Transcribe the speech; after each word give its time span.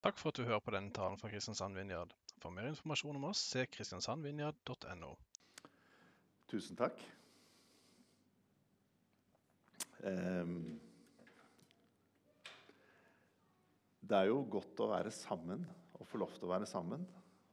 Takk 0.00 0.16
for 0.16 0.32
at 0.32 0.38
du 0.40 0.46
hører 0.48 0.62
på 0.64 0.72
denne 0.72 0.92
talen 0.96 1.18
fra 1.20 1.28
Kristiansand 1.28 1.76
Vinjard. 1.76 2.14
For 2.40 2.52
mer 2.56 2.70
informasjon 2.70 3.18
om 3.18 3.26
oss, 3.28 3.42
se 3.52 3.66
kristiansandvinjard.no. 3.68 5.10
Tusen 6.48 6.78
takk. 6.78 7.02
Um, 10.00 10.80
det 14.00 14.22
er 14.22 14.30
jo 14.30 14.40
godt 14.56 14.80
å 14.80 14.88
være 14.94 15.12
sammen 15.12 15.68
og 15.98 16.08
få 16.08 16.22
lov 16.24 16.32
til 16.38 16.48
å 16.48 16.54
være 16.54 16.70
sammen. 16.70 17.04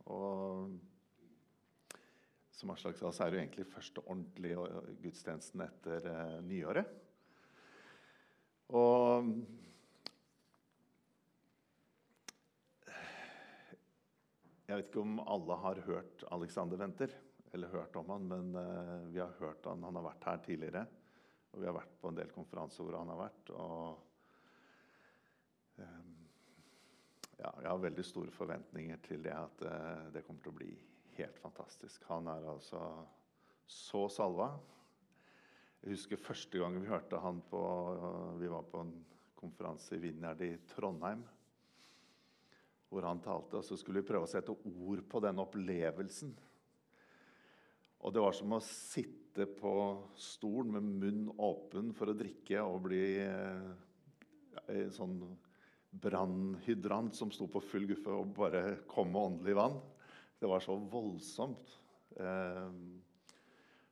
Og 0.08 0.72
som 2.56 2.72
Aslak 2.72 2.96
sa, 2.96 3.12
så 3.12 3.26
er 3.26 3.34
det 3.34 3.42
jo 3.42 3.44
egentlig 3.44 3.70
første 3.76 4.08
ordentlige 4.08 4.96
gudstjenesten 5.04 5.68
etter 5.68 6.08
uh, 6.08 6.40
nyåret. 6.48 6.96
Og 8.72 9.36
Jeg 14.68 14.82
vet 14.82 14.90
ikke 14.90 15.00
om 15.00 15.20
alle 15.24 15.56
har 15.62 15.80
hørt 15.86 16.24
Alexander 16.36 16.80
Venter, 16.82 17.14
eller 17.56 17.72
hørt 17.72 17.96
om 17.96 18.10
han, 18.12 18.26
men 18.28 18.50
uh, 18.52 19.06
vi 19.14 19.22
har 19.22 19.32
hørt 19.40 19.64
han. 19.70 19.86
Han 19.88 19.96
har 19.96 20.04
vært 20.10 20.28
her 20.28 20.42
tidligere. 20.44 20.82
Og 21.54 21.62
vi 21.62 21.70
har 21.70 21.76
vært 21.78 21.94
på 22.02 22.12
en 22.12 22.18
del 22.18 22.34
konferanser 22.36 22.84
hvor 22.84 22.98
han 23.00 23.14
har 23.14 23.22
vært. 23.22 23.52
Og 23.56 23.86
um, 25.80 26.18
ja, 27.38 27.54
jeg 27.64 27.70
har 27.70 27.80
veldig 27.86 28.06
store 28.10 28.36
forventninger 28.36 29.00
til 29.08 29.24
det 29.24 29.38
at 29.38 29.64
uh, 29.64 30.12
det 30.12 30.26
kommer 30.28 30.44
til 30.44 30.52
å 30.52 30.60
bli 30.60 30.74
helt 31.16 31.40
fantastisk. 31.40 32.04
Han 32.12 32.28
er 32.28 32.52
altså 32.52 32.84
så 33.72 34.04
salva. 34.12 34.50
Jeg 35.80 35.96
husker 35.96 36.20
første 36.20 36.60
gang 36.60 36.76
vi 36.76 36.92
hørte 36.92 37.24
han 37.24 37.40
på 37.48 37.64
Vi 38.42 38.52
var 38.52 38.68
på 38.68 38.84
en 38.84 38.94
konferanse 39.40 39.96
i 39.96 40.04
Vinjard 40.04 40.42
i 40.44 40.58
Trondheim 40.68 41.24
hvor 42.90 43.08
han 43.08 43.22
talte. 43.24 43.60
Og 43.60 43.66
så 43.66 43.78
skulle 43.80 44.02
vi 44.02 44.10
prøve 44.10 44.28
å 44.28 44.32
sette 44.32 44.54
ord 44.54 45.04
på 45.10 45.22
den 45.24 45.42
opplevelsen. 45.44 46.36
Og 48.06 48.14
det 48.14 48.22
var 48.24 48.36
som 48.38 48.54
å 48.56 48.62
sitte 48.64 49.48
på 49.58 49.74
stolen 50.18 50.78
med 50.78 50.94
munn 51.02 51.26
åpen 51.44 51.92
for 51.98 52.12
å 52.12 52.18
drikke 52.18 52.62
og 52.66 52.86
bli 52.88 53.04
eh, 53.24 53.68
en 54.74 54.94
sånn 54.94 55.18
brannhydrant 55.98 57.16
som 57.16 57.32
sto 57.34 57.48
på 57.50 57.62
full 57.64 57.88
guffe 57.90 58.14
og 58.14 58.34
bare 58.38 58.64
kom 58.90 59.12
med 59.14 59.32
åndelig 59.32 59.58
vann. 59.58 59.78
Det 60.38 60.50
var 60.50 60.62
så 60.62 60.78
voldsomt. 60.78 61.74
Eh, 62.18 62.72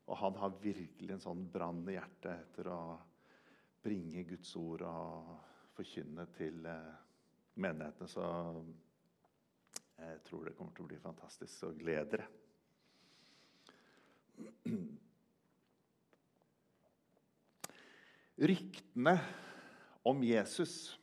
og 0.06 0.18
han 0.22 0.38
har 0.38 0.60
virkelig 0.62 1.16
en 1.16 1.24
sånn 1.24 1.46
brann 1.52 1.82
i 1.90 1.98
hjertet 1.98 2.34
etter 2.36 2.70
å 2.70 2.80
bringe 3.86 4.26
Guds 4.30 4.52
ord 4.58 4.84
og 4.86 5.32
forkynne 5.78 6.28
til 6.38 6.66
eh, 6.70 6.94
menighetene. 7.62 8.10
Så 8.10 8.26
jeg 9.98 10.20
tror 10.28 10.46
det 10.46 10.56
kommer 10.58 10.76
til 10.76 10.86
å 10.86 10.90
bli 10.90 11.00
fantastisk. 11.00 11.54
Så 11.54 11.72
gled 11.78 12.12
dere. 12.12 12.28
Ryktene 18.36 19.16
om 20.04 20.24
Jesus 20.26 21.00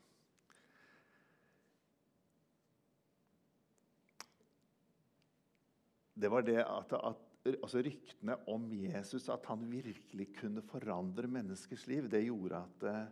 Det 6.22 6.28
var 6.30 6.44
det 6.46 6.60
at, 6.62 6.92
at 6.92 7.48
altså 7.50 7.80
Ryktene 7.82 8.36
om 8.52 8.68
Jesus, 8.76 9.24
at 9.32 9.46
han 9.50 9.64
virkelig 9.66 10.28
kunne 10.36 10.62
forandre 10.62 11.26
menneskers 11.26 11.88
liv, 11.90 12.06
det 12.06 12.20
gjorde 12.28 12.60
at 12.60 12.84
eh, 12.86 13.08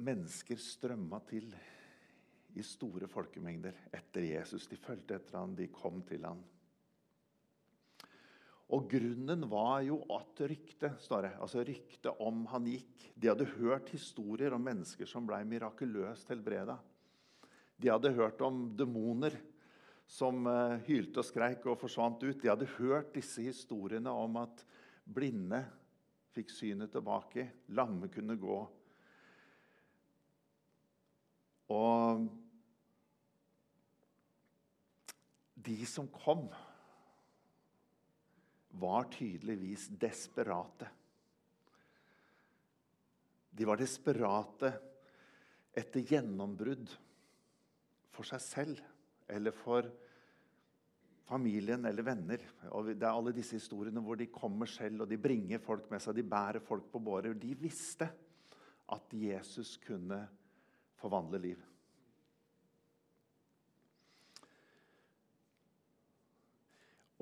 mennesker 0.00 0.56
strømma 0.56 1.20
til 1.28 1.50
i 2.54 2.64
store 2.66 3.08
folkemengder 3.10 3.76
etter 3.94 4.26
Jesus. 4.26 4.66
De 4.68 4.76
fulgte 4.80 5.16
etter 5.16 5.38
han, 5.38 5.54
de 5.56 5.68
kom 5.72 6.02
til 6.08 6.26
han. 6.28 6.40
Og 8.72 8.88
Grunnen 8.88 9.44
var 9.52 9.82
jo 9.84 9.98
at 10.14 10.40
ryktet 10.48 11.00
står 11.02 11.26
det, 11.26 11.32
altså 11.44 11.64
ryktet 11.66 12.22
om 12.24 12.46
han 12.48 12.68
gikk 12.70 13.08
De 13.12 13.28
hadde 13.28 13.50
hørt 13.58 13.90
historier 13.92 14.54
om 14.56 14.64
mennesker 14.64 15.08
som 15.08 15.26
ble 15.28 15.42
mirakuløst 15.44 16.32
helbreda. 16.32 16.78
De 17.76 17.90
hadde 17.92 18.14
hørt 18.16 18.40
om 18.44 18.64
demoner 18.78 19.36
som 20.08 20.46
uh, 20.48 20.78
hylte 20.86 21.20
og 21.20 21.26
skreik 21.26 21.66
og 21.68 21.78
forsvant 21.80 22.24
ut. 22.24 22.40
De 22.40 22.50
hadde 22.50 22.68
hørt 22.78 23.12
disse 23.14 23.44
historiene 23.44 24.12
om 24.12 24.40
at 24.40 24.64
blinde 25.04 25.60
fikk 26.32 26.52
synet 26.52 26.92
tilbake, 26.94 27.48
lamme 27.76 28.08
kunne 28.12 28.38
gå. 28.40 28.58
Og 31.72 32.24
de 35.62 35.78
som 35.86 36.08
kom, 36.12 36.46
var 38.72 39.04
tydeligvis 39.12 39.88
desperate. 40.00 40.88
De 43.52 43.66
var 43.68 43.76
desperate 43.76 44.72
etter 45.76 46.06
gjennombrudd 46.08 46.88
for 48.12 48.28
seg 48.28 48.40
selv 48.44 48.80
eller 49.32 49.54
for 49.56 49.88
familien 51.28 51.84
eller 51.88 52.06
venner. 52.06 52.44
Og 52.72 52.90
det 52.92 53.04
er 53.04 53.12
alle 53.12 53.34
disse 53.36 53.58
historiene 53.60 54.02
hvor 54.04 54.18
de 54.20 54.30
kommer 54.32 54.70
selv 54.70 55.04
og 55.04 55.12
de 55.12 55.20
bringer 55.20 55.62
folk 55.62 55.90
med 55.92 56.02
seg. 56.02 56.16
De 56.16 56.26
bærer 56.26 56.64
folk 56.64 56.88
på 56.92 57.02
bårer. 57.04 57.36
De 57.36 57.52
visste 57.60 58.08
at 58.92 59.14
Jesus 59.16 59.76
kunne 59.84 60.24
forvandle 61.00 61.40
liv. 61.44 61.60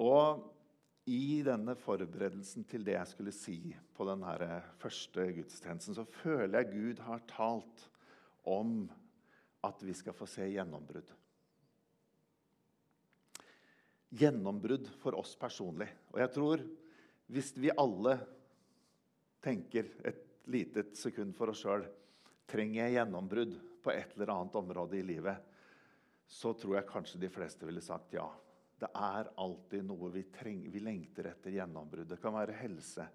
Og 0.01 0.47
i 1.11 1.41
denne 1.45 1.75
forberedelsen 1.79 2.65
til 2.69 2.85
det 2.87 2.95
jeg 2.95 3.11
skulle 3.13 3.35
si 3.35 3.59
på 3.97 4.07
denne 4.09 4.61
første 4.81 5.27
gudstjenesten, 5.37 5.97
så 5.97 6.07
føler 6.23 6.61
jeg 6.61 6.73
Gud 6.75 7.03
har 7.05 7.25
talt 7.29 7.87
om 8.49 8.85
at 9.67 9.83
vi 9.85 9.95
skal 9.97 10.17
få 10.17 10.29
se 10.31 10.47
gjennombrudd. 10.49 11.09
Gjennombrudd 14.11 14.89
for 15.03 15.19
oss 15.21 15.37
personlig. 15.39 15.89
Og 16.15 16.21
jeg 16.23 16.35
tror 16.35 16.65
hvis 17.31 17.53
vi 17.61 17.71
alle 17.79 18.17
tenker 19.45 19.93
et 20.07 20.25
lite 20.51 20.89
sekund 20.99 21.37
for 21.39 21.53
oss 21.53 21.63
sjøl 21.63 21.87
Trenger 22.51 22.89
jeg 22.89 22.97
gjennombrudd 22.97 23.53
på 23.79 23.93
et 23.95 24.17
eller 24.17 24.33
annet 24.35 24.57
område 24.59 24.97
i 24.99 25.05
livet? 25.07 25.37
Så 26.27 26.51
tror 26.59 26.81
jeg 26.81 26.89
kanskje 26.89 27.21
de 27.23 27.29
fleste 27.31 27.63
ville 27.69 27.83
sagt 27.85 28.17
ja. 28.17 28.25
Det 28.81 28.89
er 28.97 29.29
alltid 29.43 29.85
noe 29.85 30.09
vi, 30.15 30.25
trenger, 30.33 30.73
vi 30.73 30.81
lengter 30.81 31.29
etter 31.31 31.53
gjennombrudd. 31.53 32.09
Det 32.09 32.21
kan 32.23 32.33
være 32.33 32.57
helse, 32.63 33.07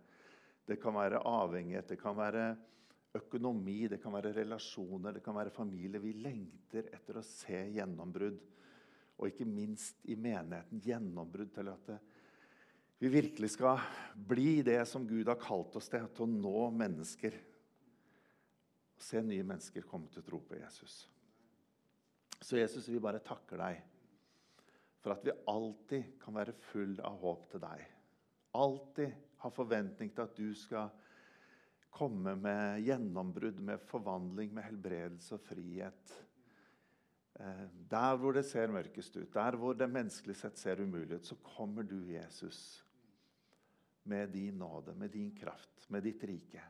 det 0.66 0.78
kan 0.82 0.94
være 0.98 1.24
avhengighet, 1.26 1.88
det 1.90 1.98
kan 2.02 2.18
være 2.18 2.50
økonomi, 3.16 3.86
det 3.90 4.02
kan 4.04 4.14
være 4.14 4.34
relasjoner, 4.36 5.16
det 5.16 5.24
kan 5.26 5.38
være 5.38 5.54
familie. 5.54 6.02
Vi 6.04 6.14
lengter 6.20 6.92
etter 6.94 7.18
å 7.18 7.26
se 7.26 7.64
gjennombrudd. 7.78 8.44
Og 9.16 9.32
ikke 9.32 9.48
minst 9.48 10.04
i 10.12 10.18
menigheten 10.20 10.82
gjennombrudd 10.84 11.54
til 11.56 11.72
at 11.72 11.90
det, 11.94 11.98
vi 13.00 13.10
virkelig 13.12 13.50
skal 13.56 13.82
bli 14.16 14.62
det 14.64 14.80
som 14.88 15.04
Gud 15.08 15.28
har 15.28 15.40
kalt 15.40 15.76
oss 15.76 15.90
til, 15.92 16.06
til 16.16 16.24
å 16.26 16.32
nå 16.32 16.70
mennesker. 16.80 17.36
Se 18.96 19.20
nye 19.24 19.44
mennesker 19.44 19.84
komme 19.88 20.08
til 20.14 20.24
tro 20.24 20.40
på 20.40 20.56
Jesus. 20.56 21.04
Så 22.40 22.60
Jesus, 22.60 22.88
vi 22.88 23.02
bare 23.04 23.24
takker 23.24 23.60
deg 23.60 23.82
for 25.06 25.14
at 25.14 25.26
vi 25.28 25.34
alltid 25.52 26.16
kan 26.18 26.34
være 26.34 26.56
full 26.72 26.96
av 27.06 27.20
håp 27.22 27.50
til 27.52 27.62
deg. 27.62 27.82
Alltid 28.58 29.12
ha 29.44 29.52
forventning 29.54 30.10
til 30.10 30.24
at 30.24 30.40
du 30.40 30.48
skal 30.58 30.90
komme 31.94 32.34
med 32.40 32.82
gjennombrudd, 32.82 33.60
med 33.62 33.84
forvandling, 33.86 34.50
med 34.56 34.66
helbredelse 34.66 35.38
og 35.38 35.44
frihet. 35.46 36.16
Eh, 37.38 37.62
der 37.92 38.18
hvor 38.18 38.34
det 38.34 38.48
ser 38.50 38.74
mørkest 38.74 39.20
ut, 39.20 39.30
der 39.36 39.60
hvor 39.62 39.78
det 39.78 39.92
menneskelig 39.94 40.40
sett 40.40 40.58
ser 40.58 40.82
umulig 40.82 41.20
ut, 41.20 41.30
så 41.30 41.38
kommer 41.54 41.86
du, 41.86 42.00
Jesus, 42.10 42.82
med 44.10 44.34
din 44.34 44.58
nåde, 44.58 44.98
med 44.98 45.14
din 45.14 45.30
kraft, 45.38 45.86
med 45.94 46.02
ditt 46.10 46.26
rike. 46.26 46.66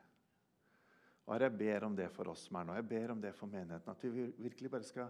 Og 1.26 1.40
Jeg 1.40 1.58
ber 1.58 1.88
om 1.88 1.96
det 1.96 2.12
for 2.12 2.36
oss 2.36 2.50
som 2.50 2.60
er 2.60 2.68
nå. 2.68 2.76
Jeg 2.76 2.90
ber 2.92 3.16
om 3.16 3.22
det 3.22 3.32
for 3.34 3.48
menigheten. 3.50 3.96
At 3.96 4.04
vi 4.04 4.28
virkelig 4.38 4.70
bare 4.72 4.86
skal 4.86 5.08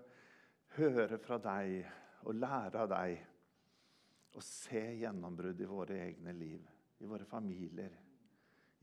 høre 0.78 1.18
fra 1.20 1.42
deg 1.42 1.90
og 2.26 2.38
lære 2.38 2.82
av 2.82 2.90
deg 2.90 4.36
å 4.36 4.42
se 4.44 4.82
gjennombrudd 5.00 5.62
i 5.62 5.70
våre 5.70 6.00
egne 6.08 6.34
liv, 6.36 6.66
i 7.00 7.08
våre 7.08 7.28
familier, 7.30 7.94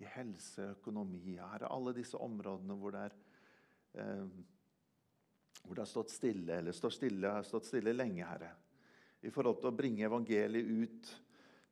i 0.00 0.08
helse, 0.14 0.72
økonomi 0.78 1.36
Herre, 1.36 1.68
alle 1.70 1.92
disse 1.96 2.18
områdene 2.18 2.76
hvor 2.78 2.94
det, 2.94 3.02
er, 3.06 3.16
eh, 4.00 4.24
hvor 5.62 5.76
det 5.76 5.84
har 5.84 5.90
stått 5.90 6.14
stille, 6.14 6.58
eller 6.58 6.76
står 6.76 6.96
stille, 6.96 7.34
har 7.36 7.46
stått 7.46 7.68
stille 7.68 7.94
lenge, 7.94 8.24
Herre. 8.26 8.52
I 9.22 9.30
forhold 9.30 9.60
til 9.60 9.70
å 9.70 9.76
bringe 9.76 10.06
evangeliet 10.08 10.70
ut 10.72 11.12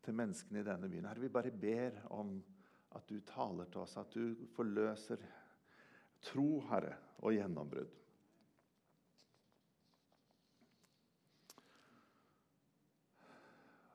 til 0.05 0.17
menneskene 0.17 0.63
i 0.63 0.67
denne 0.67 0.91
byen. 0.91 1.09
Herre, 1.11 1.25
vi 1.25 1.33
bare 1.33 1.55
ber 1.55 2.03
om 2.15 2.37
at 2.97 3.07
du 3.09 3.21
taler 3.27 3.71
til 3.71 3.83
oss, 3.83 3.97
at 3.99 4.13
du 4.15 4.47
forløser 4.55 5.25
tro, 6.31 6.61
Herre, 6.71 6.97
og 7.21 7.35
gjennombrudd. 7.35 8.00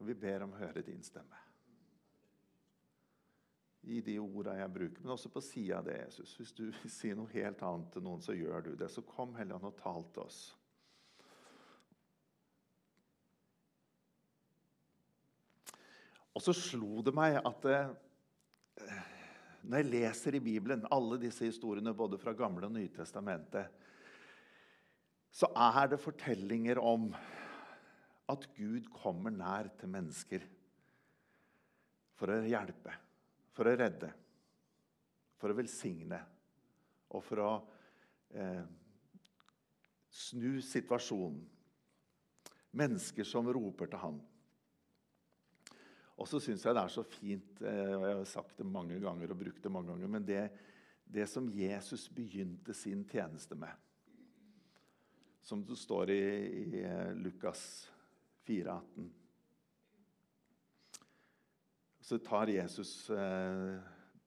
Og 0.05 0.11
vi 0.11 0.19
ber 0.21 0.43
om 0.45 0.51
å 0.53 0.57
høre 0.59 0.83
din 0.85 0.99
stemme. 1.01 1.39
I 3.89 4.03
de 4.05 4.19
orda 4.21 4.53
jeg 4.53 4.73
bruker, 4.75 5.01
men 5.01 5.13
også 5.15 5.31
på 5.33 5.41
sida 5.41 5.79
av 5.79 5.87
det, 5.87 5.95
Jesus. 5.97 6.35
Hvis 6.37 6.51
du 6.53 6.61
vil 6.67 6.91
si 6.93 7.09
noe 7.17 7.31
helt 7.31 7.63
annet 7.65 7.87
til 7.89 8.03
noen, 8.05 8.21
så 8.21 8.35
gjør 8.37 8.67
du 8.67 8.69
det. 8.77 8.91
Så 8.93 9.01
kom, 9.01 9.33
Helligånd, 9.33 9.65
og 9.65 9.79
tal 9.79 10.05
til 10.13 10.21
oss. 10.27 10.37
Og 16.37 16.45
så 16.45 16.53
slo 16.53 17.01
det 17.01 17.15
meg 17.17 17.39
at 17.41 17.65
det, 17.65 17.79
når 19.65 19.81
jeg 19.81 19.93
leser 19.95 20.37
i 20.37 20.43
Bibelen 20.51 20.85
alle 20.93 21.17
disse 21.17 21.49
historiene 21.49 21.97
både 21.97 22.21
fra 22.21 22.37
Gamle 22.37 22.69
og 22.69 22.77
Nytestamentet, 22.77 23.73
så 25.33 25.49
er 25.49 25.95
det 25.95 26.05
fortellinger 26.05 26.77
om 26.77 27.09
at 28.31 28.47
Gud 28.57 28.87
kommer 28.93 29.33
nær 29.33 29.69
til 29.77 29.91
mennesker 29.91 30.45
for 32.15 32.31
å 32.31 32.39
hjelpe, 32.47 32.93
for 33.53 33.69
å 33.69 33.75
redde, 33.77 34.09
for 35.37 35.51
å 35.51 35.57
velsigne 35.57 36.19
og 37.15 37.23
for 37.23 37.43
å 37.43 37.51
eh, 38.33 38.63
snu 40.09 40.57
situasjonen. 40.63 41.43
Mennesker 42.75 43.23
som 43.23 43.47
roper 43.55 43.87
til 43.87 44.01
ham. 44.01 44.17
Og 46.19 46.27
så 46.27 46.41
syns 46.43 46.63
jeg 46.65 46.75
det 46.75 46.81
er 46.81 46.91
så 46.91 47.03
fint 47.07 47.61
eh, 47.63 47.93
og 47.95 48.03
Jeg 48.07 48.17
har 48.17 48.29
sagt 48.31 48.59
det 48.59 48.67
mange 48.67 48.99
ganger 49.03 49.31
og 49.31 49.39
brukt 49.39 49.63
det 49.63 49.71
mange 49.71 49.93
ganger, 49.93 50.11
men 50.11 50.27
det, 50.27 50.43
det 51.05 51.27
som 51.31 51.47
Jesus 51.51 52.07
begynte 52.11 52.75
sin 52.75 53.03
tjeneste 53.07 53.55
med, 53.59 53.71
som 55.45 55.61
det 55.63 55.77
står 55.77 56.11
i, 56.15 56.23
i 56.63 56.81
eh, 56.81 57.11
Lukas 57.19 57.61
4, 58.45 58.71
18 58.71 59.13
Så 62.05 62.19
tar 62.21 62.51
Jesus 62.53 63.09
eh, 63.09 63.77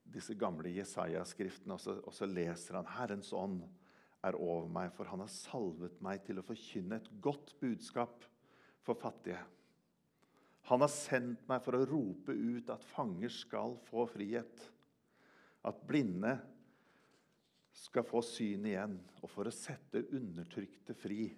disse 0.03 0.35
gamle 0.35 0.73
Jesaja-skriftene 0.75 1.77
og, 1.77 2.01
og, 2.03 2.15
så 2.15 2.27
leser 2.27 2.81
han 2.81 2.91
Herrens 2.97 3.31
ånd 3.37 3.61
er 4.27 4.35
over 4.35 4.67
meg, 4.73 4.91
for 4.97 5.07
han 5.07 5.23
har 5.23 5.31
salvet 5.31 6.01
meg 6.03 6.25
til 6.27 6.41
å 6.41 6.47
forkynne 6.47 6.99
et 6.99 7.11
godt 7.23 7.55
budskap 7.61 8.27
for 8.83 8.99
fattige. 8.99 9.39
Han 10.69 10.83
har 10.83 10.91
sendt 10.91 11.47
meg 11.49 11.63
for 11.65 11.79
å 11.79 11.87
rope 11.87 12.35
ut 12.35 12.73
at 12.75 12.85
fanger 12.91 13.31
skal 13.33 13.79
få 13.87 14.09
frihet. 14.11 14.65
At 15.65 15.79
blinde 15.87 16.35
skal 17.79 18.05
få 18.07 18.21
syn 18.27 18.67
igjen, 18.69 18.99
og 19.23 19.31
for 19.31 19.49
å 19.49 19.55
sette 19.55 20.03
undertrykte 20.19 20.97
fri. 20.99 21.29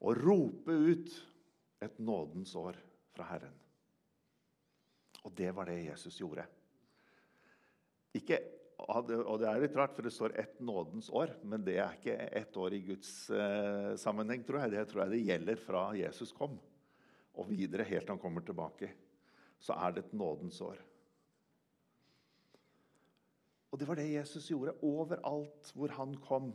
Og 0.00 0.18
rope 0.24 0.72
ut 0.72 1.12
et 1.84 2.00
nådens 2.02 2.54
år 2.58 2.78
fra 3.14 3.28
Herren. 3.28 3.54
Og 5.24 5.32
det 5.36 5.50
var 5.56 5.70
det 5.70 5.84
Jesus 5.86 6.18
gjorde. 6.20 6.44
Ikke, 8.14 8.38
og 8.78 9.38
det 9.40 9.48
er 9.48 9.62
litt 9.62 9.76
rart, 9.76 9.94
for 9.96 10.02
det 10.02 10.12
står 10.12 10.36
'ett 10.36 10.60
nådens 10.60 11.10
år', 11.10 11.44
men 11.44 11.64
det 11.64 11.78
er 11.78 11.92
ikke 11.92 12.30
ett 12.32 12.56
år 12.56 12.74
i 12.74 12.80
Guds 12.80 13.30
eh, 13.30 13.96
sammenheng, 13.96 14.44
tror 14.44 14.60
jeg. 14.60 14.70
Det 14.70 14.88
tror 14.88 15.02
jeg 15.02 15.10
det 15.10 15.26
gjelder 15.26 15.56
fra 15.56 15.92
Jesus 15.96 16.32
kom 16.32 16.60
og 17.34 17.50
videre 17.50 17.86
helt 17.86 18.06
til 18.06 18.14
han 18.14 18.22
kommer 18.22 18.44
tilbake, 18.46 18.90
så 19.58 19.74
er 19.74 19.94
det 19.94 20.04
et 20.04 20.12
nådens 20.12 20.60
år. 20.60 20.78
Og 23.72 23.80
det 23.80 23.88
var 23.88 23.98
det 23.98 24.12
Jesus 24.12 24.50
gjorde 24.50 24.76
overalt 24.86 25.72
hvor 25.74 25.90
han 25.96 26.14
kom. 26.22 26.52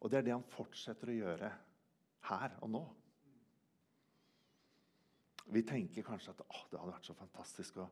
Og 0.00 0.10
det 0.10 0.18
er 0.18 0.22
det 0.22 0.32
han 0.32 0.46
fortsetter 0.48 1.10
å 1.12 1.18
gjøre 1.18 1.50
her 2.30 2.54
og 2.64 2.70
nå. 2.72 2.80
Vi 5.48 5.62
tenker 5.66 6.04
kanskje 6.06 6.34
at 6.34 6.42
det 6.42 6.78
hadde 6.78 6.92
vært 6.92 7.08
så 7.08 7.16
fantastisk 7.16 7.80
å 7.80 7.88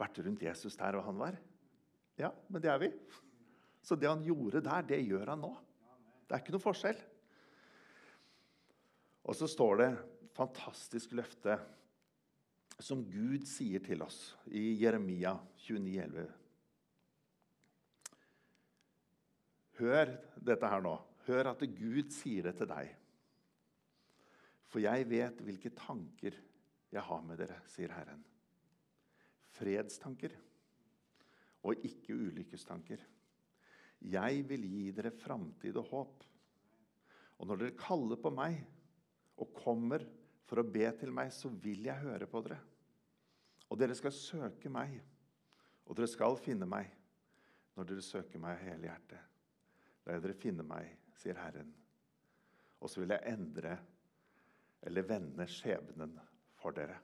vært 0.00 0.20
rundt 0.24 0.44
Jesus 0.44 0.76
der 0.80 0.98
og 0.98 1.06
han 1.08 1.18
var. 1.20 1.38
Ja, 2.20 2.30
men 2.48 2.62
det 2.62 2.70
er 2.72 2.80
vi. 2.82 2.90
Så 3.84 3.96
det 3.96 4.08
han 4.10 4.24
gjorde 4.24 4.62
der, 4.64 4.84
det 4.86 5.00
gjør 5.06 5.32
han 5.32 5.44
nå. 5.44 5.54
Det 6.28 6.36
er 6.36 6.42
ikke 6.42 6.54
noe 6.54 6.62
forskjell. 6.62 7.00
Og 9.28 9.36
så 9.36 9.48
står 9.50 9.80
det 9.80 9.90
fantastisk 10.36 11.12
løfte 11.18 11.56
som 12.80 13.02
Gud 13.04 13.44
sier 13.48 13.82
til 13.84 14.04
oss 14.04 14.20
i 14.56 14.70
Jeremia 14.80 15.34
29, 15.66 15.80
29,11. 16.00 16.30
Hør 19.80 20.10
dette 20.44 20.68
her 20.68 20.82
nå. 20.84 20.94
Hør 21.24 21.52
at 21.54 21.62
Gud 21.76 22.12
sier 22.12 22.48
det 22.48 22.54
til 22.58 22.68
deg. 22.68 22.90
For 24.70 24.82
jeg 24.82 25.06
vet 25.08 25.40
hvilke 25.44 25.72
tanker 25.76 26.36
jeg 26.90 27.02
har 27.06 27.22
med 27.22 27.38
dere, 27.38 27.60
sier 27.70 27.92
Herren. 27.94 28.22
Fredstanker 29.54 30.34
og 31.66 31.84
ikke 31.86 32.16
ulykkestanker. 32.16 33.02
Jeg 34.10 34.44
vil 34.48 34.64
gi 34.64 34.86
dere 34.96 35.12
framtid 35.12 35.76
og 35.76 35.90
håp. 35.90 36.24
Og 37.40 37.48
når 37.48 37.60
dere 37.60 37.78
kaller 37.78 38.20
på 38.20 38.32
meg 38.32 38.58
og 39.40 39.52
kommer 39.56 40.04
for 40.48 40.60
å 40.60 40.66
be 40.66 40.86
til 40.98 41.12
meg, 41.14 41.30
så 41.32 41.50
vil 41.62 41.84
jeg 41.86 42.02
høre 42.02 42.28
på 42.28 42.42
dere. 42.44 42.58
Og 43.70 43.78
dere 43.78 43.94
skal 43.94 44.14
søke 44.16 44.72
meg, 44.72 44.96
og 45.86 45.94
dere 45.96 46.10
skal 46.10 46.38
finne 46.40 46.66
meg 46.68 46.90
når 47.76 47.86
dere 47.86 48.04
søker 48.04 48.42
meg 48.42 48.56
av 48.56 48.64
hele 48.66 48.88
hjertet. 48.88 49.28
Da 50.02 50.16
dere 50.18 50.34
finne 50.34 50.66
meg, 50.66 50.88
sier 51.14 51.38
Herren. 51.38 51.70
Og 52.80 52.90
så 52.90 53.02
vil 53.02 53.14
jeg 53.14 53.36
endre 53.36 53.76
eller 54.88 55.04
vende 55.06 55.46
skjebnen 55.50 56.16
for 56.60 56.76
dere. 56.76 56.98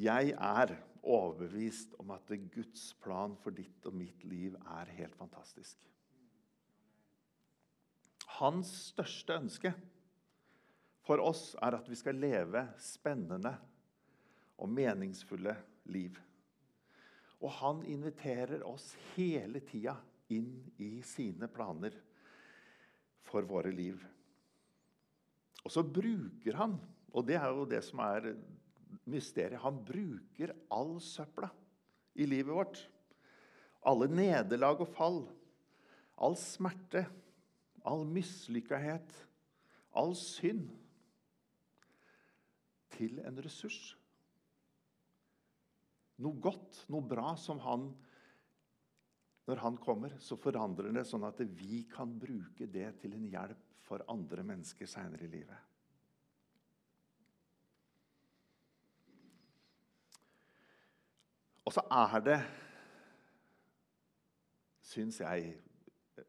Jeg 0.00 0.32
er 0.32 0.76
overbevist 1.02 1.94
om 2.00 2.12
at 2.14 2.30
Guds 2.54 2.92
plan 3.02 3.34
for 3.42 3.52
ditt 3.52 3.84
og 3.88 3.96
mitt 3.96 4.22
liv 4.24 4.56
er 4.78 4.92
helt 4.96 5.16
fantastisk. 5.18 5.76
Hans 8.38 8.70
største 8.94 9.36
ønske 9.36 9.74
for 11.04 11.20
oss 11.20 11.50
er 11.60 11.76
at 11.76 11.88
vi 11.90 11.98
skal 11.98 12.16
leve 12.20 12.62
spennende 12.80 13.52
og 14.60 14.70
meningsfulle 14.72 15.56
liv. 15.92 16.16
Og 17.40 17.52
han 17.58 17.82
inviterer 17.88 18.62
oss 18.68 18.92
hele 19.16 19.62
tida 19.66 19.96
inn 20.32 20.52
i 20.78 21.00
sine 21.04 21.48
planer 21.50 21.96
for 23.26 23.44
våre 23.48 23.72
liv. 23.74 23.98
Og 25.64 25.74
så 25.74 25.84
bruker 25.84 26.56
han, 26.56 26.78
og 27.12 27.26
det 27.28 27.36
er 27.40 27.50
jo 27.52 27.68
det 27.68 27.82
som 27.84 28.00
er 28.04 28.32
mysteriet 29.10 29.60
Han 29.62 29.80
bruker 29.84 30.54
all 30.72 30.96
søpla 31.02 31.50
i 32.14 32.26
livet 32.28 32.54
vårt. 32.54 32.82
Alle 33.86 34.08
nederlag 34.10 34.80
og 34.84 34.92
fall. 34.94 35.22
All 36.20 36.36
smerte 36.36 37.06
all 37.86 38.04
mislykkahet, 38.08 39.14
all 39.96 40.14
synd, 40.16 40.68
til 42.94 43.20
en 43.24 43.40
ressurs. 43.40 43.94
Noe 46.20 46.36
godt, 46.42 46.82
noe 46.92 47.06
bra 47.06 47.34
som 47.40 47.62
han 47.64 47.90
Når 49.48 49.58
han 49.64 49.76
kommer, 49.82 50.12
så 50.22 50.36
forandrer 50.38 50.92
det 50.94 51.02
sånn 51.08 51.24
at 51.26 51.40
vi 51.58 51.80
kan 51.90 52.12
bruke 52.22 52.68
det 52.70 52.84
til 53.00 53.16
en 53.16 53.24
hjelp 53.32 53.69
for 53.90 54.04
andre 54.12 54.44
mennesker 54.46 54.86
seinere 54.86 55.26
i 55.26 55.32
livet. 55.32 55.66
Og 61.66 61.74
så 61.74 61.82
er 61.94 62.22
det, 62.26 62.38
syns 64.90 65.18
jeg, 65.22 65.56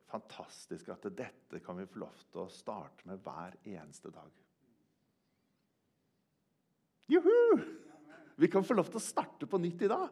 fantastisk 0.10 0.90
at 0.94 1.06
dette 1.18 1.62
kan 1.64 1.78
vi 1.78 1.88
få 1.90 2.02
lov 2.04 2.24
til 2.32 2.44
å 2.44 2.52
starte 2.52 3.06
med 3.10 3.22
hver 3.26 3.56
eneste 3.62 4.12
dag. 4.14 4.34
Juhu! 7.12 7.62
Vi 8.42 8.50
kan 8.50 8.66
få 8.66 8.74
lov 8.78 8.90
til 8.90 8.98
å 8.98 9.04
starte 9.04 9.46
på 9.50 9.60
nytt 9.62 9.86
i 9.86 9.90
dag. 9.92 10.10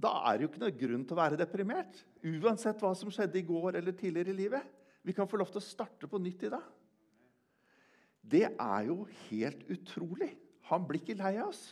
Da 0.00 0.14
er 0.28 0.36
det 0.36 0.44
jo 0.44 0.50
ikke 0.50 0.62
noe 0.64 0.76
grunn 0.82 1.04
til 1.04 1.16
å 1.16 1.20
være 1.20 1.38
deprimert. 1.40 2.04
Uansett 2.24 2.80
hva 2.80 2.92
som 2.96 3.12
skjedde 3.12 3.40
i 3.40 3.46
går 3.46 3.78
eller 3.80 3.96
tidligere 3.96 4.32
i 4.32 4.38
livet. 4.38 4.79
Vi 5.02 5.14
kan 5.16 5.28
få 5.28 5.40
lov 5.40 5.50
til 5.52 5.62
å 5.62 5.64
starte 5.64 6.08
på 6.10 6.20
nytt 6.20 6.44
i 6.46 6.52
dag. 6.52 6.64
Det 8.20 8.46
er 8.50 8.88
jo 8.88 9.06
helt 9.30 9.62
utrolig. 9.72 10.34
Han 10.68 10.84
blir 10.86 11.00
ikke 11.02 11.18
lei 11.18 11.34
av 11.40 11.50
oss. 11.50 11.62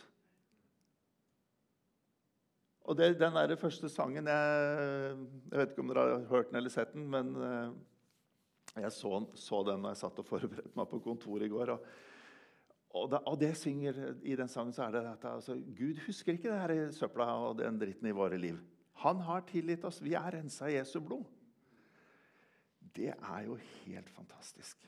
Og 2.89 2.97
det, 2.97 3.13
Den 3.19 3.37
der 3.37 3.53
første 3.59 3.89
sangen 3.91 4.27
jeg, 4.27 5.15
jeg 5.51 5.61
vet 5.61 5.71
ikke 5.71 5.83
om 5.83 5.91
dere 5.91 6.05
har 6.09 6.27
hørt 6.31 6.49
den 6.49 6.57
eller 6.57 6.73
sett 6.73 6.95
den, 6.95 7.05
men 7.11 7.35
eh, 7.37 8.81
jeg 8.81 8.91
så, 8.95 9.19
så 9.37 9.61
den 9.67 9.85
da 9.85 9.93
jeg 9.93 10.01
satt 10.01 10.21
og 10.21 10.25
forberedte 10.25 10.77
meg 10.77 10.89
på 10.89 11.01
kontoret 11.05 11.45
i 11.45 11.51
går. 11.53 11.75
Og, 11.75 11.85
og, 12.97 13.05
det, 13.13 13.21
og, 13.21 13.37
det 13.41 13.53
synger 13.61 13.99
i 14.25 14.37
den 14.39 14.49
sangen 14.49 14.73
så 14.73 14.87
er 14.87 14.97
det 14.97 15.03
at 15.05 15.29
altså, 15.35 15.59
Gud 15.77 16.01
husker 16.07 16.33
ikke 16.33 16.49
det 16.49 16.61
her 16.63 16.95
søpla 16.97 17.29
og 17.45 17.59
den 17.61 17.77
dritten 17.77 18.09
i 18.09 18.15
våre 18.15 18.41
liv. 18.41 18.57
Han 19.05 19.21
har 19.23 19.45
tilgitt 19.47 19.85
oss. 19.87 20.01
Vi 20.03 20.17
er 20.17 20.33
rensa 20.39 20.67
i 20.67 20.79
Jesu 20.79 20.97
blod. 20.99 21.27
Det 22.95 23.11
er 23.13 23.41
jo 23.45 23.57
helt 23.85 24.09
fantastisk. 24.09 24.87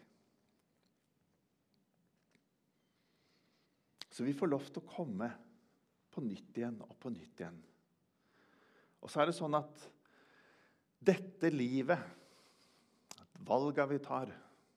Så 4.11 4.25
vi 4.27 4.35
får 4.35 4.51
lov 4.51 4.67
til 4.67 4.81
å 4.81 4.89
komme 4.91 5.29
på 6.11 6.23
nytt 6.25 6.57
igjen 6.57 6.81
og 6.83 6.97
på 6.99 7.11
nytt 7.13 7.39
igjen. 7.39 7.59
Og 9.01 9.09
så 9.09 9.21
er 9.21 9.29
det 9.29 9.37
sånn 9.37 9.55
at 9.57 9.85
dette 11.01 11.49
livet, 11.49 12.01
valga 13.47 13.87
vi 13.89 13.97
tar, 14.03 14.29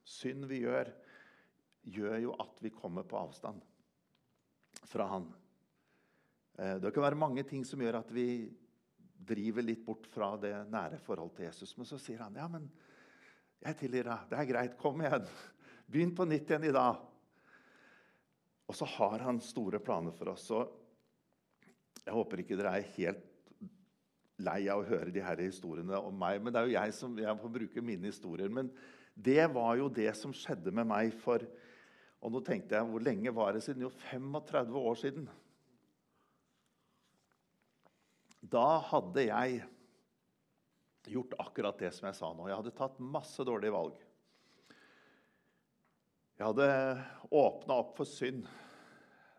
synd 0.04 0.46
vi 0.48 0.62
gjør, 0.62 0.88
gjør 1.84 2.18
jo 2.22 2.36
at 2.40 2.62
vi 2.64 2.72
kommer 2.72 3.04
på 3.08 3.18
avstand 3.20 3.60
fra 4.88 5.08
Han. 5.10 5.26
Eh, 6.56 6.76
det 6.80 6.92
kan 6.94 7.04
være 7.04 7.18
mange 7.20 7.44
ting 7.48 7.64
som 7.66 7.82
gjør 7.82 8.00
at 8.00 8.12
vi 8.14 8.46
driver 9.24 9.64
litt 9.64 9.84
bort 9.84 10.06
fra 10.10 10.34
det 10.40 10.54
nære 10.70 11.00
forholdet 11.02 11.36
til 11.38 11.48
Jesus. 11.48 11.74
Men 11.76 11.88
så 11.88 11.98
sier 12.00 12.22
han 12.24 12.36
ja, 12.38 12.46
men 12.50 12.68
jeg 13.64 13.78
tilgir 13.80 14.08
deg. 14.08 14.30
Det 14.30 14.38
er 14.38 14.48
greit. 14.48 14.78
Kom 14.80 15.02
igjen. 15.02 15.28
Begynn 15.88 16.14
på 16.16 16.26
nytt 16.28 16.50
igjen 16.50 16.66
i 16.68 16.74
dag. 16.74 16.98
Og 18.68 18.76
så 18.76 18.88
har 18.96 19.24
han 19.26 19.40
store 19.44 19.80
planer 19.84 20.14
for 20.16 20.32
oss. 20.32 20.48
Og 20.56 22.02
jeg 22.04 22.14
håper 22.16 22.42
ikke 22.42 22.58
dere 22.60 22.74
er 22.78 22.92
helt 22.96 23.30
lei 24.44 24.64
av 24.72 24.82
å 24.82 24.88
høre 24.88 25.12
de 25.14 25.22
her 25.24 25.40
historiene 25.44 26.00
om 26.00 26.16
meg. 26.18 26.40
Men 26.42 26.52
det 26.52 26.60
er 26.60 26.68
jo 26.68 26.76
jeg 26.76 26.96
som 26.96 27.16
jeg 27.20 27.40
får 27.40 27.54
bruke 27.58 27.84
mine 27.84 28.10
historier. 28.10 28.52
Men 28.52 28.72
det 29.14 29.44
var 29.54 29.76
jo 29.78 29.92
det 29.92 30.10
som 30.18 30.34
skjedde 30.34 30.74
med 30.74 30.90
meg 30.90 31.14
for 31.24 31.44
Og 32.24 32.32
nå 32.32 32.40
tenkte 32.40 32.72
jeg, 32.72 32.88
hvor 32.88 33.02
lenge 33.04 33.32
var 33.36 33.50
det 33.52 33.60
siden? 33.60 33.82
Jo, 33.84 33.90
35 34.08 34.76
år 34.80 34.94
siden. 34.96 35.26
Da 38.40 38.78
hadde 38.88 39.26
jeg 39.26 39.58
gjort 41.10 41.36
akkurat 41.38 41.78
det 41.78 41.90
som 41.94 42.08
jeg 42.08 42.16
sa 42.18 42.30
nå. 42.32 42.48
Jeg 42.48 42.58
hadde 42.60 42.74
tatt 42.76 43.00
masse 43.02 43.44
dårlige 43.46 43.74
valg. 43.74 43.98
Jeg 46.34 46.48
hadde 46.48 46.68
åpna 47.30 47.76
opp 47.82 47.92
for 47.98 48.08
synd. 48.08 48.46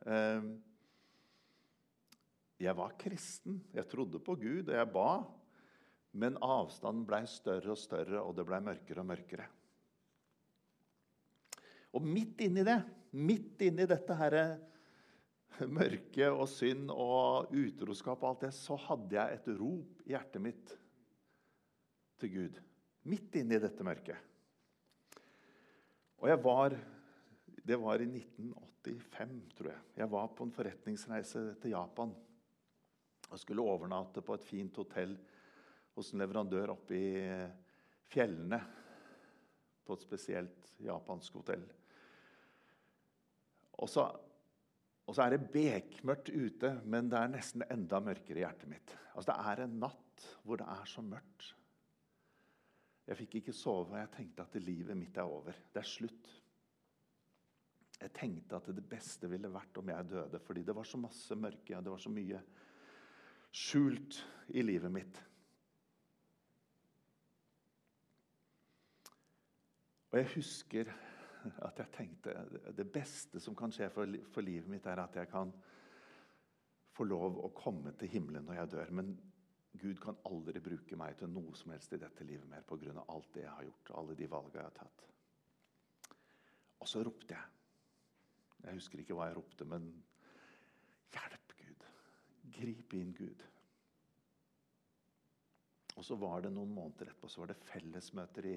Ehm, 0.08 0.54
jeg 2.62 2.76
var 2.78 2.96
kristen. 3.00 3.60
Jeg 3.76 3.90
trodde 3.92 4.22
på 4.24 4.38
Gud, 4.40 4.70
og 4.70 4.78
jeg 4.78 4.92
ba. 4.94 5.10
Men 6.16 6.40
avstanden 6.40 7.04
blei 7.08 7.26
større 7.28 7.74
og 7.74 7.82
større, 7.82 8.22
og 8.22 8.38
det 8.38 8.46
blei 8.48 8.62
mørkere 8.64 9.04
og 9.04 9.10
mørkere. 9.10 9.50
Og 11.96 12.04
midt 12.04 12.46
inni 12.46 12.64
det, 12.68 12.80
midt 13.16 13.62
inni 13.68 13.88
dette 13.88 14.16
her 14.20 14.38
mørke 15.80 16.32
og 16.32 16.48
synd 16.52 16.90
og 16.92 17.52
utroskap 17.56 18.24
og 18.24 18.32
alt 18.32 18.48
det, 18.48 18.56
så 18.56 18.80
hadde 18.88 19.16
jeg 19.16 19.38
et 19.38 19.54
rop 19.60 20.02
i 20.08 20.16
hjertet 20.16 20.44
mitt 20.44 20.76
til 22.26 22.34
Gud. 22.34 22.62
Midt 23.06 23.38
inni 23.38 23.62
dette 23.62 23.86
mørket. 23.86 24.18
Og 26.22 26.30
jeg 26.32 26.42
var 26.42 26.78
Det 27.66 27.78
var 27.82 27.98
i 27.98 28.06
1985, 28.06 29.38
tror 29.58 29.72
jeg. 29.72 29.82
Jeg 29.98 30.10
var 30.12 30.28
på 30.38 30.46
en 30.46 30.52
forretningsreise 30.54 31.56
til 31.62 31.72
Japan 31.72 32.12
og 33.26 33.40
skulle 33.42 33.66
overnatte 33.66 34.22
på 34.22 34.36
et 34.38 34.46
fint 34.46 34.78
hotell 34.78 35.16
hos 35.96 36.12
en 36.14 36.22
leverandør 36.22 36.76
oppe 36.76 36.94
i 36.94 37.10
fjellene. 38.14 38.60
På 39.82 39.98
et 39.98 40.06
spesielt 40.06 40.70
japansk 40.78 41.42
hotell. 41.42 41.66
Og 43.82 43.90
så, 43.90 44.06
og 45.08 45.16
så, 45.16 45.26
er 45.26 45.34
det 45.34 45.50
bekmørkt 45.50 46.30
ute, 46.30 46.76
men 46.86 47.10
det 47.10 47.18
er 47.18 47.34
nesten 47.34 47.66
enda 47.66 47.98
mørkere 47.98 48.44
i 48.44 48.46
hjertet 48.46 48.70
mitt. 48.70 48.94
Altså, 49.16 49.32
det 49.32 49.42
er 49.42 49.66
en 49.66 49.80
natt 49.88 50.30
hvor 50.46 50.62
det 50.62 50.70
er 50.70 50.86
så 50.86 51.02
mørkt. 51.02 51.56
Jeg 53.06 53.20
fikk 53.20 53.38
ikke 53.40 53.54
sove, 53.54 53.94
og 53.94 54.00
jeg 54.00 54.14
tenkte 54.16 54.46
at 54.48 54.58
livet 54.64 54.98
mitt 54.98 55.18
er 55.18 55.30
over. 55.30 55.54
Det 55.74 55.82
er 55.82 55.90
slutt. 55.90 56.32
Jeg 58.02 58.12
tenkte 58.18 58.58
at 58.58 58.68
det 58.76 58.84
beste 58.90 59.30
ville 59.30 59.52
vært 59.54 59.78
om 59.80 59.90
jeg 59.90 60.10
døde, 60.10 60.40
fordi 60.44 60.64
det 60.66 60.76
var 60.76 60.88
så 60.90 60.98
masse 61.00 61.38
mørke. 61.38 61.82
Det 61.82 61.94
var 61.94 62.02
så 62.02 62.12
mye 62.12 62.42
skjult 63.56 64.20
i 64.58 64.66
livet 64.66 64.92
mitt. 64.92 65.22
Og 70.12 70.20
jeg 70.20 70.32
husker 70.36 70.92
at 71.68 71.80
jeg 71.80 71.92
tenkte 71.94 72.34
det 72.76 72.88
beste 72.92 73.40
som 73.44 73.56
kan 73.58 73.74
skje 73.74 73.90
for, 73.94 74.42
livet 74.42 74.70
mitt, 74.72 74.86
er 74.88 75.02
at 75.04 75.16
jeg 75.20 75.30
kan 75.30 75.54
få 76.96 77.04
lov 77.04 77.42
å 77.44 77.52
komme 77.56 77.94
til 78.00 78.12
himmelen 78.14 78.46
når 78.48 78.62
jeg 78.62 78.72
dør. 78.76 78.94
Men 78.96 79.12
Gud 79.82 80.00
kan 80.02 80.18
aldri 80.30 80.62
bruke 80.64 80.98
meg 81.00 81.18
til 81.20 81.32
noe 81.32 81.56
som 81.58 81.74
helst 81.74 81.94
i 81.96 82.00
dette 82.02 82.28
livet 82.28 82.48
mer 82.50 82.64
pga. 82.68 83.04
alt 83.08 83.34
det 83.34 83.44
jeg 83.44 83.52
har 83.52 83.64
gjort. 83.64 83.92
alle 84.00 84.16
de 84.16 84.30
valgene 84.32 84.62
jeg 84.62 84.70
har 84.70 84.78
tatt. 84.80 85.06
Og 86.80 86.88
så 86.88 87.04
ropte 87.04 87.34
jeg. 87.34 87.52
Jeg 88.66 88.74
husker 88.74 89.00
ikke 89.00 89.18
hva 89.18 89.28
jeg 89.30 89.38
ropte, 89.38 89.66
men 89.66 89.90
hjelp, 91.14 91.54
Gud. 91.60 91.86
Grip 92.58 92.94
inn, 92.94 93.14
Gud. 93.14 93.44
Og 95.96 96.06
så 96.06 96.18
var 96.20 96.42
det 96.44 96.52
noen 96.54 96.74
måneder 96.76 97.12
etterpå 97.12 97.30
så 97.32 97.44
var 97.44 97.54
det 97.54 97.64
fellesmøter 97.70 98.50
i 98.52 98.56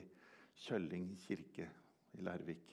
Kjølling 0.59 1.13
kirke 1.23 1.69
i 2.19 2.25
Larvik. 2.27 2.73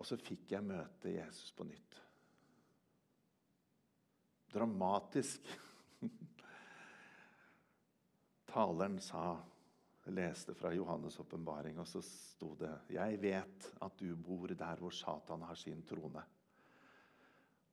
Og 0.00 0.08
så 0.08 0.18
fikk 0.18 0.50
jeg 0.50 0.66
møte 0.66 1.12
Jesus 1.14 1.52
på 1.54 1.66
nytt. 1.68 2.00
Dramatisk. 4.52 5.46
Taleren 8.52 8.98
sa 9.00 9.38
leste 10.12 10.54
fra 10.54 10.72
Johannes' 10.74 11.20
åpenbaring, 11.20 11.78
og 11.80 11.88
så 11.88 12.02
sto 12.04 12.52
det 12.60 12.72
Jeg 12.92 13.20
vet 13.22 13.68
at 13.80 13.96
du 13.98 14.12
bor 14.16 14.52
der 14.52 14.82
hvor 14.82 14.92
Satan 14.92 15.42
har 15.48 15.56
sin 15.56 15.80
trone. 15.88 16.24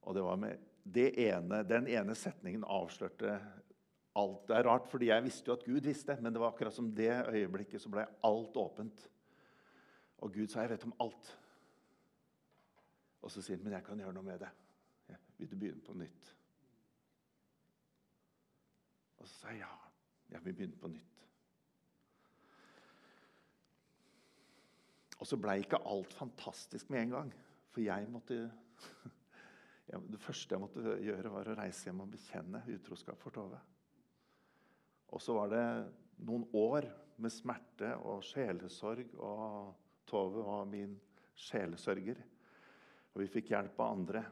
Og 0.08 0.16
det 0.16 0.24
var 0.24 0.40
med 0.40 0.58
det 0.84 1.12
ene, 1.20 1.64
Den 1.64 1.88
ene 1.88 2.16
setningen 2.16 2.64
avslørte 2.64 3.36
alt. 4.16 4.48
Det 4.48 4.56
er 4.56 4.64
rart, 4.64 4.88
fordi 4.88 5.12
jeg 5.12 5.24
visste 5.24 5.52
jo 5.52 5.58
at 5.58 5.66
Gud 5.66 5.84
visste, 5.84 6.18
men 6.22 6.34
det 6.34 6.42
var 6.42 6.54
akkurat 6.54 6.74
som 6.74 6.96
det 6.96 7.12
øyeblikket 7.28 7.82
så 7.82 7.92
ble 7.92 8.08
alt 8.24 8.58
åpent. 8.58 9.10
Og 10.18 10.34
Gud 10.34 10.48
sa, 10.48 10.62
'Jeg 10.62 10.70
vet 10.70 10.86
om 10.86 10.94
alt'. 11.00 11.38
Og 13.22 13.32
så 13.32 13.42
sier 13.42 13.58
han, 13.58 13.64
'Men 13.64 13.74
jeg 13.74 13.84
kan 13.84 13.98
gjøre 13.98 14.14
noe 14.14 14.24
med 14.24 14.40
det'. 14.40 14.56
Ja, 15.10 15.16
'Vil 15.38 15.52
du 15.52 15.56
begynne 15.56 15.82
på 15.82 15.94
nytt?' 15.94 16.39
Og 19.20 19.28
så 19.28 19.36
sa 19.36 19.54
jeg 19.54 19.64
ja. 19.64 19.76
Jeg 20.30 20.46
vil 20.46 20.54
begynne 20.54 20.78
på 20.78 20.92
nytt. 20.94 21.24
Og 25.20 25.28
så 25.28 25.38
blei 25.42 25.60
ikke 25.64 25.82
alt 25.90 26.14
fantastisk 26.16 26.92
med 26.94 27.02
en 27.02 27.16
gang. 27.16 27.32
For 27.74 27.84
jeg 27.84 28.10
måtte 28.12 28.44
Det 29.90 30.20
første 30.22 30.54
jeg 30.54 30.62
måtte 30.62 30.98
gjøre, 31.02 31.32
var 31.34 31.48
å 31.50 31.56
reise 31.58 31.88
hjem 31.88 32.04
og 32.04 32.12
bekjenne 32.14 32.62
utroskap 32.76 33.18
for 33.24 33.34
Tove. 33.34 33.58
Og 35.10 35.22
så 35.24 35.34
var 35.34 35.50
det 35.50 35.64
noen 36.28 36.44
år 36.54 36.86
med 37.18 37.34
smerte 37.34 37.96
og 38.06 38.22
sjelesorg. 38.28 39.16
Og 39.18 39.72
Tove 40.06 40.44
var 40.46 40.70
min 40.70 40.94
sjelesørger. 41.34 42.22
Og 43.16 43.24
vi 43.24 43.32
fikk 43.34 43.50
hjelp 43.56 43.82
av 43.82 43.96
andre. 43.98 44.24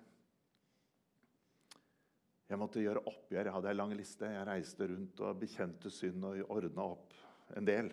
Jeg 2.48 2.60
måtte 2.62 2.80
gjøre 2.80 3.04
oppgjør. 3.10 3.50
Jeg 3.50 3.56
hadde 3.58 3.72
ei 3.72 3.78
lang 3.78 3.94
liste. 3.98 4.30
Jeg 4.32 4.48
reiste 4.48 4.88
rundt 4.88 5.20
og 5.26 5.40
bekjente 5.42 5.92
synd 5.92 6.24
og 6.30 6.54
ordna 6.56 6.86
opp 6.94 7.16
en 7.60 7.68
del. 7.68 7.92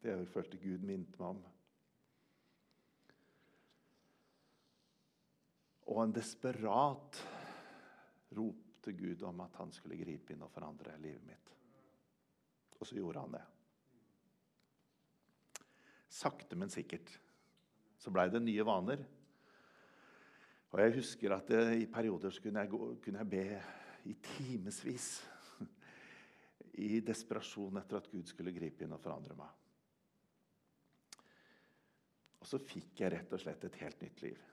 Det 0.00 0.14
jeg 0.14 0.30
følte 0.32 0.60
Gud 0.62 0.86
minte 0.88 1.20
meg 1.20 1.34
om. 1.34 1.42
Og 5.88 6.00
en 6.04 6.16
desperat 6.16 7.20
rop 8.36 8.64
til 8.84 8.96
Gud 8.96 9.22
om 9.28 9.40
at 9.44 9.56
han 9.60 9.72
skulle 9.74 9.98
gripe 10.00 10.32
inn 10.32 10.44
og 10.44 10.52
forandre 10.52 10.96
livet 11.02 11.24
mitt. 11.28 11.54
Og 12.78 12.86
så 12.86 12.96
gjorde 12.96 13.24
han 13.24 13.36
det. 13.36 13.44
Sakte, 16.08 16.56
men 16.56 16.72
sikkert 16.72 17.10
så 17.98 18.12
blei 18.14 18.28
det 18.30 18.40
nye 18.44 18.64
vaner. 18.64 19.02
Og 20.68 20.80
jeg 20.82 20.94
husker 20.98 21.32
at 21.32 21.48
det, 21.48 21.62
i 21.80 21.86
perioder 21.88 22.30
så 22.30 22.42
kunne 22.44 22.60
jeg, 22.60 22.70
gå, 22.72 22.80
kunne 23.04 23.22
jeg 23.22 23.30
be 23.30 23.62
i 24.10 24.16
timevis. 24.34 25.08
I 26.88 27.00
desperasjon 27.04 27.80
etter 27.80 28.02
at 28.02 28.10
Gud 28.12 28.28
skulle 28.28 28.52
gripe 28.54 28.84
inn 28.84 28.92
og 28.96 29.02
forandre 29.02 29.36
meg. 29.38 29.54
Og 32.38 32.46
så 32.46 32.60
fikk 32.62 33.00
jeg 33.02 33.12
rett 33.16 33.32
og 33.34 33.42
slett 33.42 33.64
et 33.66 33.80
helt 33.80 34.04
nytt 34.04 34.22
liv. 34.26 34.44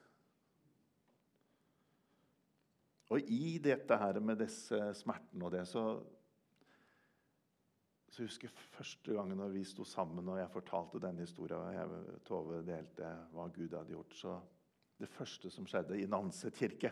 Og 3.14 3.28
i 3.30 3.60
dette 3.62 3.98
her 4.02 4.18
med 4.24 4.40
disse 4.42 4.80
smertene 4.98 5.46
og 5.46 5.54
det, 5.54 5.68
så 5.70 5.86
så 8.16 8.24
jeg 8.24 8.52
første 8.72 9.12
gangen 9.12 9.36
når 9.42 9.50
vi 9.52 9.62
sto 9.68 9.84
sammen 9.84 10.30
og 10.32 10.38
jeg 10.40 10.52
fortalte 10.54 11.02
denne 11.04 11.26
historien, 11.26 11.60
og 11.60 11.74
jeg, 11.76 12.20
Tove 12.24 12.62
delte 12.64 13.10
hva 13.34 13.50
Gud 13.52 13.74
hadde 13.76 13.92
gjort, 13.92 14.16
så 14.16 14.36
det 14.98 15.10
første 15.12 15.52
som 15.52 15.68
skjedde 15.68 15.98
i 16.00 16.08
Nanset 16.10 16.56
kirke, 16.56 16.92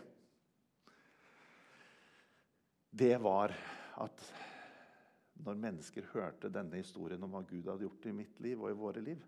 det 2.93 3.15
var 3.23 3.53
at 4.03 4.25
når 5.43 5.57
mennesker 5.57 6.11
hørte 6.13 6.51
denne 6.53 6.77
historien 6.77 7.23
om 7.25 7.31
hva 7.33 7.41
Gud 7.47 7.65
hadde 7.65 7.87
gjort 7.87 8.05
i 8.05 8.15
mitt 8.15 8.41
liv 8.43 8.61
og 8.61 8.69
i 8.69 8.77
våre 8.77 9.01
liv, 9.01 9.23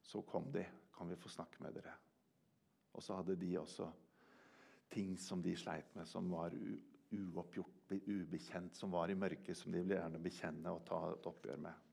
så 0.00 0.22
kom 0.24 0.48
de. 0.54 0.64
Kan 0.96 1.10
vi 1.10 1.18
få 1.20 1.30
snakke 1.30 1.60
med 1.62 1.76
dere? 1.76 1.92
Og 2.96 3.04
så 3.04 3.18
hadde 3.18 3.36
de 3.38 3.52
også 3.60 3.90
ting 4.90 5.18
som 5.20 5.42
de 5.44 5.52
sleit 5.56 5.92
med, 5.94 6.08
som 6.08 6.30
var 6.32 6.54
uoppgjort, 6.56 7.92
ubekjent, 8.08 8.76
som 8.76 8.90
var 8.92 9.12
i 9.12 9.18
mørket, 9.18 9.56
som 9.56 9.72
de 9.72 9.82
ville 9.82 9.98
gjerne 9.98 10.22
bekjenne 10.22 10.72
og 10.72 10.82
ta 10.88 11.02
et 11.12 11.28
oppgjør 11.28 11.60
med. 11.68 11.84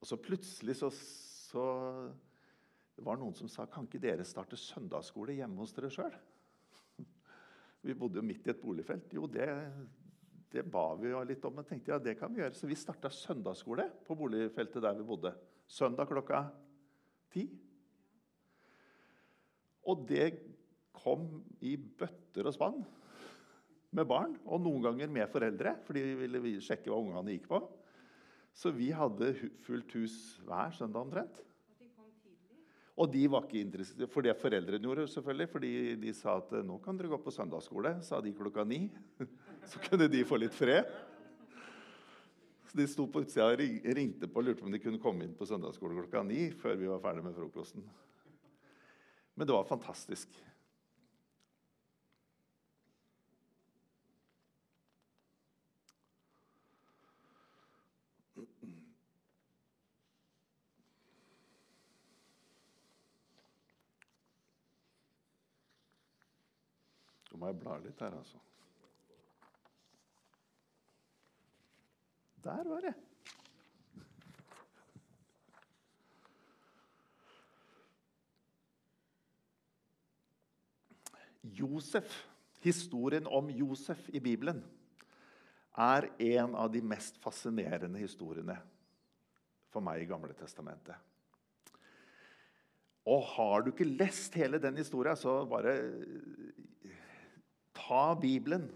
Og 0.00 0.08
så 0.08 0.18
plutselig 0.22 0.78
så, 0.78 0.90
så 0.94 1.66
Det 2.96 3.04
var 3.04 3.18
noen 3.20 3.36
som 3.36 3.50
sa 3.52 3.66
Kan 3.68 3.88
ikke 3.88 4.00
dere 4.02 4.24
starte 4.26 4.58
søndagsskole 4.60 5.36
hjemme 5.36 5.60
hos 5.60 5.74
dere 5.76 5.92
sjøl? 5.92 6.16
Vi 7.86 7.94
bodde 7.94 8.20
jo 8.20 8.26
midt 8.26 8.48
i 8.48 8.54
et 8.54 8.62
boligfelt. 8.62 9.12
Jo, 9.14 9.28
det, 9.30 9.46
det 10.50 10.64
ba 10.72 10.88
vi 10.98 11.12
jo 11.12 11.20
litt 11.28 11.44
om. 11.46 11.54
Men 11.58 11.68
tenkte 11.68 11.92
ja, 11.92 12.00
det 12.02 12.16
kan 12.18 12.32
vi 12.34 12.40
gjøre. 12.40 12.56
Så 12.58 12.66
vi 12.66 12.78
starta 12.78 13.12
søndagsskole 13.12 13.84
på 14.06 14.16
boligfeltet 14.18 14.82
der 14.82 14.96
vi 14.98 15.06
bodde. 15.06 15.30
Søndag 15.70 16.10
klokka 16.10 16.40
ti. 17.30 17.44
Og 19.86 20.02
det 20.08 20.32
kom 20.96 21.28
i 21.62 21.76
bøtter 21.76 22.48
og 22.48 22.56
spann 22.56 22.80
med 23.96 24.08
barn, 24.08 24.34
og 24.44 24.60
noen 24.64 24.82
ganger 24.84 25.12
med 25.12 25.30
foreldre, 25.30 25.76
fordi 25.86 26.02
vi 26.04 26.16
ville 26.26 26.60
sjekke 26.64 26.90
hva 26.90 26.98
ungene 27.00 27.36
gikk 27.36 27.46
på. 27.52 27.60
Så 28.56 28.72
vi 28.74 28.90
hadde 28.96 29.34
fullt 29.64 29.94
hus 29.96 30.16
hver 30.48 30.74
søndag 30.74 31.06
omtrent. 31.06 31.42
Og 32.96 33.10
de 33.12 33.26
var 33.28 33.44
ikke 33.44 33.60
interessert, 33.60 34.08
for 34.08 34.24
det 34.24 34.32
foreldrene 34.40 34.80
gjorde, 34.80 35.04
selvfølgelig, 35.12 35.48
fordi 35.52 35.72
de 36.00 36.14
sa 36.16 36.38
at 36.40 36.54
nå 36.64 36.78
kan 36.84 36.96
dere 36.96 37.10
gå 37.12 37.18
på 37.20 37.34
søndagsskole, 37.34 37.92
sa 38.02 38.22
de 38.24 38.32
klokka 38.32 38.64
ni. 38.64 38.86
Så 39.68 39.82
kunne 39.84 40.08
de 40.08 40.22
få 40.24 40.38
litt 40.40 40.56
fred. 40.56 40.88
Så 42.70 42.78
De 42.80 42.86
sto 42.88 43.04
på 43.10 43.20
utsida 43.24 43.50
og 43.50 43.60
ringte 43.98 44.30
på 44.30 44.40
og 44.40 44.48
lurte 44.48 44.62
på 44.62 44.70
om 44.70 44.72
de 44.72 44.80
kunne 44.80 45.02
komme 45.02 45.26
inn 45.26 45.36
på 45.36 45.48
søndagsskole 45.48 45.98
klokka 45.98 46.24
ni 46.24 46.48
før 46.56 46.80
vi 46.80 46.88
var 46.88 47.02
ferdig 47.04 47.26
med 47.26 47.36
frokosten. 47.36 47.84
Men 49.36 49.48
det 49.48 49.52
var 49.52 49.68
fantastisk. 49.68 50.32
Jeg 67.50 67.60
bla 67.62 67.76
litt 67.82 68.00
her, 68.02 68.16
altså. 68.16 68.40
Der 72.46 72.68
var 72.68 72.84
det. 72.84 72.94
Josef, 81.56 82.26
historien 82.62 83.26
om 83.26 83.50
Josef 83.50 84.08
i 84.14 84.20
Bibelen, 84.20 84.62
er 85.76 86.08
en 86.18 86.54
av 86.56 86.70
de 86.72 86.80
mest 86.82 87.18
fascinerende 87.22 88.00
historiene 88.00 88.56
for 89.72 89.84
meg 89.84 90.02
i 90.02 90.08
Gamle 90.08 90.34
Testamentet. 90.36 90.96
Og 93.06 93.22
har 93.36 93.62
du 93.62 93.70
ikke 93.70 93.86
lest 93.86 94.34
hele 94.34 94.58
den 94.58 94.78
historien, 94.80 95.18
så 95.18 95.44
bare 95.46 95.76
ta 97.86 98.14
Bibelen 98.18 98.68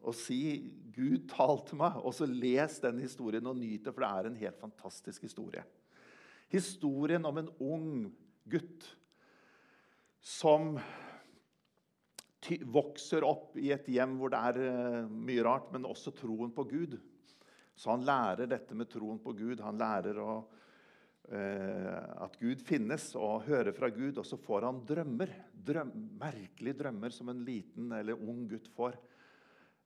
og 0.00 0.14
si 0.16 0.72
'Gud 0.94 1.28
talte 1.30 1.76
meg', 1.76 2.00
og 2.02 2.14
så 2.14 2.26
les 2.26 2.80
den 2.80 2.98
historien 2.98 3.46
og 3.46 3.56
nyt 3.56 3.84
det, 3.84 3.94
for 3.94 4.02
det 4.02 4.08
er 4.10 4.26
en 4.26 4.40
helt 4.40 4.60
fantastisk 4.60 5.22
historie. 5.22 5.62
Historien 6.48 7.24
om 7.28 7.38
en 7.38 7.50
ung 7.60 8.08
gutt 8.48 8.96
som 10.20 10.78
vokser 12.64 13.24
opp 13.26 13.56
i 13.60 13.70
et 13.74 13.86
hjem 13.92 14.16
hvor 14.18 14.32
det 14.32 14.40
er 14.50 14.60
eh, 14.64 15.10
mye 15.10 15.44
rart, 15.44 15.70
men 15.72 15.86
også 15.86 16.14
troen 16.16 16.50
på 16.54 16.64
Gud. 16.70 16.96
Så 17.76 17.92
han 17.92 18.06
lærer 18.06 18.48
dette 18.50 18.74
med 18.74 18.88
troen 18.90 19.20
på 19.22 19.34
Gud. 19.36 19.60
Han 19.60 19.78
lærer 19.78 20.18
å 20.18 20.40
at 21.28 22.36
Gud 22.40 22.62
finnes, 22.64 23.10
og 23.18 23.44
hører 23.44 23.74
fra 23.76 23.90
Gud. 23.92 24.16
Og 24.16 24.24
så 24.24 24.38
får 24.40 24.64
han 24.64 24.80
drømmer. 24.88 25.32
Drøm, 25.68 25.90
merkelige 26.20 26.78
drømmer 26.78 27.12
som 27.12 27.28
en 27.28 27.42
liten 27.44 27.92
eller 27.92 28.16
ung 28.16 28.46
gutt 28.48 28.70
får. 28.72 28.96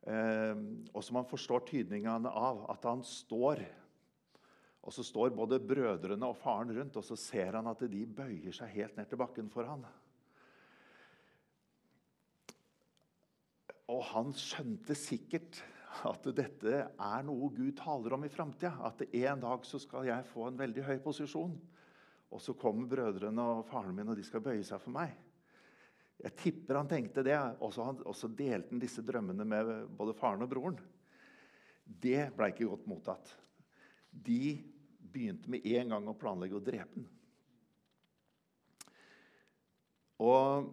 Eh, 0.06 0.60
og 0.94 1.02
som 1.02 1.18
han 1.18 1.26
forstår 1.30 1.64
tydningene 1.70 2.30
av. 2.30 2.62
At 2.70 2.86
han 2.86 3.02
står 3.06 3.64
og 4.82 4.90
så 4.90 5.04
står 5.06 5.34
både 5.34 5.60
brødrene 5.62 6.26
og 6.26 6.38
faren 6.42 6.72
rundt, 6.74 6.96
og 6.98 7.04
så 7.06 7.16
ser 7.18 7.54
han 7.54 7.68
at 7.70 7.84
de 7.86 8.02
bøyer 8.02 8.54
seg 8.56 8.72
helt 8.74 8.96
ned 8.98 9.06
til 9.10 9.20
bakken 9.20 9.50
for 9.52 9.68
han. 9.68 9.84
Og 13.92 14.02
han 14.10 14.32
skjønte 14.34 14.96
sikkert 14.98 15.60
at 16.08 16.26
dette 16.34 16.78
er 16.88 17.26
noe 17.26 17.50
Gud 17.54 17.74
taler 17.78 18.16
om 18.16 18.24
i 18.26 18.30
framtida. 18.32 18.72
At 18.88 19.04
en 19.06 19.42
dag 19.44 19.66
så 19.68 19.80
skal 19.82 20.08
jeg 20.08 20.28
få 20.30 20.48
en 20.48 20.58
veldig 20.58 20.86
høy 20.86 20.96
posisjon. 21.04 21.54
Og 22.32 22.40
så 22.40 22.54
kommer 22.56 22.88
brødrene 22.88 23.44
og 23.58 23.66
faren 23.68 23.94
min, 23.96 24.08
og 24.08 24.16
de 24.16 24.24
skal 24.24 24.44
bøye 24.44 24.64
seg 24.64 24.80
for 24.80 24.94
meg. 24.94 25.12
Jeg 26.22 26.36
tipper 26.38 26.78
han 26.78 26.88
tenkte 26.88 27.24
det, 27.26 27.36
og 27.60 27.72
så 27.74 28.30
delte 28.30 28.72
han 28.72 28.82
disse 28.82 29.04
drømmene 29.04 29.46
med 29.48 29.72
både 29.98 30.14
faren 30.16 30.44
og 30.44 30.50
broren. 30.52 30.78
Det 31.84 32.30
ble 32.36 32.52
ikke 32.52 32.68
godt 32.70 32.86
mottatt. 32.88 33.34
De 34.12 34.54
begynte 35.12 35.50
med 35.50 35.66
en 35.66 35.92
gang 35.92 36.08
å 36.08 36.16
planlegge 36.16 36.56
å 36.56 36.64
drepe 36.64 37.00
den. 37.00 37.10
Og 40.22 40.70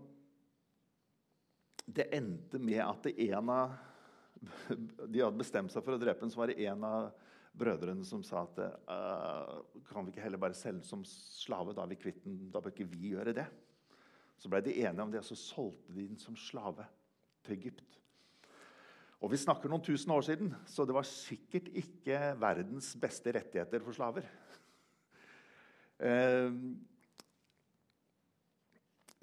det 1.89 2.11
endte 2.13 2.59
med 2.61 2.83
at 2.85 3.07
en 3.09 3.49
av 3.49 3.77
de 5.11 5.21
hadde 5.21 5.39
bestemt 5.39 5.73
seg 5.73 5.83
for 5.83 5.95
å 5.95 6.01
drepe 6.01 6.23
ham, 6.23 6.31
så 6.31 6.41
var 6.41 6.51
det 6.51 6.61
en 6.69 6.85
av 6.87 7.09
brødrene 7.59 8.05
som 8.07 8.21
sa 8.25 8.43
at 8.45 8.59
uh, 8.61 9.59
kan 9.89 10.05
vi 10.05 10.13
ikke 10.13 10.23
heller 10.23 10.41
bare 10.41 10.57
selge 10.57 10.85
som 10.87 11.03
slave? 11.07 11.75
Da 11.75 11.83
er 11.83 11.93
vi 11.93 11.99
kvitt 11.99 12.23
den. 12.25 12.37
Da 12.53 12.61
bør 12.63 12.73
ikke 12.73 12.91
vi 12.91 13.13
gjøre 13.15 13.35
det. 13.35 13.47
Så 14.39 14.51
ble 14.51 14.61
de 14.63 14.77
enige 14.79 15.03
om 15.03 15.11
det, 15.11 15.23
og 15.23 15.27
så 15.27 15.39
solgte 15.39 15.95
de 15.95 16.07
den 16.07 16.21
som 16.21 16.37
slave 16.39 16.85
til 17.43 17.57
Egypt. 17.57 17.97
Og 19.19 19.33
Vi 19.33 19.41
snakker 19.41 19.67
noen 19.67 19.83
tusen 19.83 20.13
år 20.15 20.23
siden, 20.23 20.53
så 20.63 20.85
det 20.87 20.95
var 20.95 21.07
sikkert 21.07 21.67
ikke 21.75 22.21
verdens 22.39 22.93
beste 22.99 23.33
rettigheter 23.35 23.83
for 23.83 23.97
slaver. 23.97 24.29
Uh, 25.99 26.55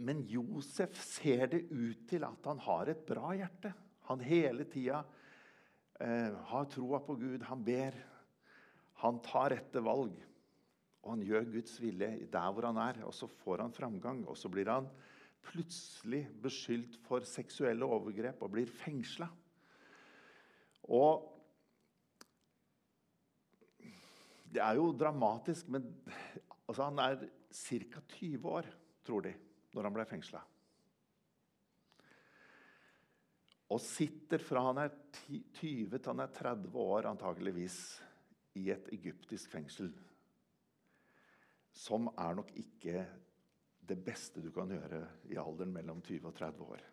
men 0.07 0.20
Josef 0.29 0.92
ser 1.00 1.48
det 1.55 1.62
ut 1.72 2.05
til 2.11 2.26
at 2.29 2.50
han 2.50 2.61
har 2.66 2.92
et 2.92 3.00
bra 3.09 3.33
hjerte. 3.38 3.72
Han 4.06 4.22
hele 4.22 4.64
tida 4.70 5.02
eh, 6.00 6.34
har 6.50 6.68
troa 6.70 7.00
på 7.02 7.16
Gud. 7.18 7.42
Han 7.48 7.64
ber. 7.66 7.96
Han 9.02 9.20
tar 9.24 9.50
rette 9.56 9.82
valg. 9.82 10.14
Og 11.02 11.12
han 11.14 11.24
gjør 11.26 11.50
Guds 11.56 11.76
vilje 11.82 12.10
der 12.30 12.54
hvor 12.54 12.68
han 12.68 12.78
er. 12.82 13.02
Og 13.06 13.14
så 13.14 13.28
får 13.42 13.64
han 13.64 13.74
framgang. 13.74 14.24
Og 14.30 14.38
så 14.38 14.50
blir 14.52 14.70
han 14.70 14.88
plutselig 15.46 16.24
beskyldt 16.42 16.98
for 17.06 17.26
seksuelle 17.26 17.86
overgrep 17.86 18.42
og 18.42 18.54
blir 18.56 18.70
fengsla. 18.70 19.30
Og 20.90 21.32
Det 24.56 24.62
er 24.62 24.78
jo 24.78 24.86
dramatisk, 24.96 25.68
men 25.68 25.84
altså, 26.68 26.86
han 26.86 26.98
er 27.02 27.26
ca. 27.52 28.00
20 28.14 28.46
år, 28.48 28.68
tror 29.04 29.26
de, 29.26 29.34
når 29.74 29.84
han 29.84 29.96
ble 29.98 30.06
fengsla 30.08 30.40
og 33.66 33.83
sitter 33.83 34.42
fra 34.42 34.62
han 34.68 34.79
er 34.85 34.92
20 35.26 35.96
til 35.98 36.11
han 36.12 36.22
er 36.22 36.35
30 36.35 36.76
år 36.79 37.09
antageligvis 37.11 37.79
i 38.61 38.68
et 38.72 38.90
egyptisk 38.94 39.50
fengsel. 39.52 39.90
Som 41.76 42.09
er 42.14 42.37
nok 42.38 42.52
ikke 42.57 43.02
det 43.87 43.96
beste 44.02 44.42
du 44.42 44.52
kan 44.55 44.70
gjøre 44.70 45.02
i 45.31 45.38
alderen 45.38 45.74
mellom 45.74 46.00
20 46.02 46.31
og 46.31 46.38
30 46.38 46.70
år. 46.76 46.85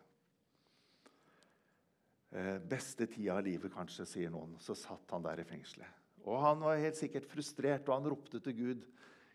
Eh, 2.34 2.58
beste 2.58 3.06
tida 3.06 3.38
av 3.38 3.46
livet, 3.46 3.72
kanskje, 3.72 4.06
sier 4.10 4.32
noen. 4.34 4.56
Så 4.62 4.74
satt 4.78 5.14
han 5.14 5.22
der 5.22 5.42
i 5.42 5.46
fengselet. 5.46 6.02
Og 6.24 6.40
Han 6.40 6.62
var 6.64 6.80
helt 6.80 6.98
sikkert 6.98 7.28
frustrert, 7.28 7.88
og 7.88 8.00
han 8.00 8.10
ropte 8.10 8.40
til 8.40 8.56
Gud. 8.56 8.86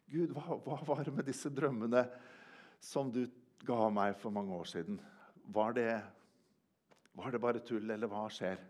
Gud, 0.09 0.33
hva, 0.33 0.57
hva 0.65 0.79
var 0.87 1.03
det 1.05 1.13
med 1.13 1.27
disse 1.29 1.51
drømmene 1.53 2.03
som 2.81 3.11
du 3.13 3.27
ga 3.63 3.89
meg 3.93 4.15
for 4.17 4.33
mange 4.33 4.55
år 4.55 4.67
siden? 4.67 4.97
Var 5.53 5.75
det 5.77 5.91
var 7.19 7.33
det 7.33 7.41
bare 7.43 7.61
tull, 7.65 7.89
eller 7.91 8.09
hva 8.11 8.25
skjer? 8.31 8.61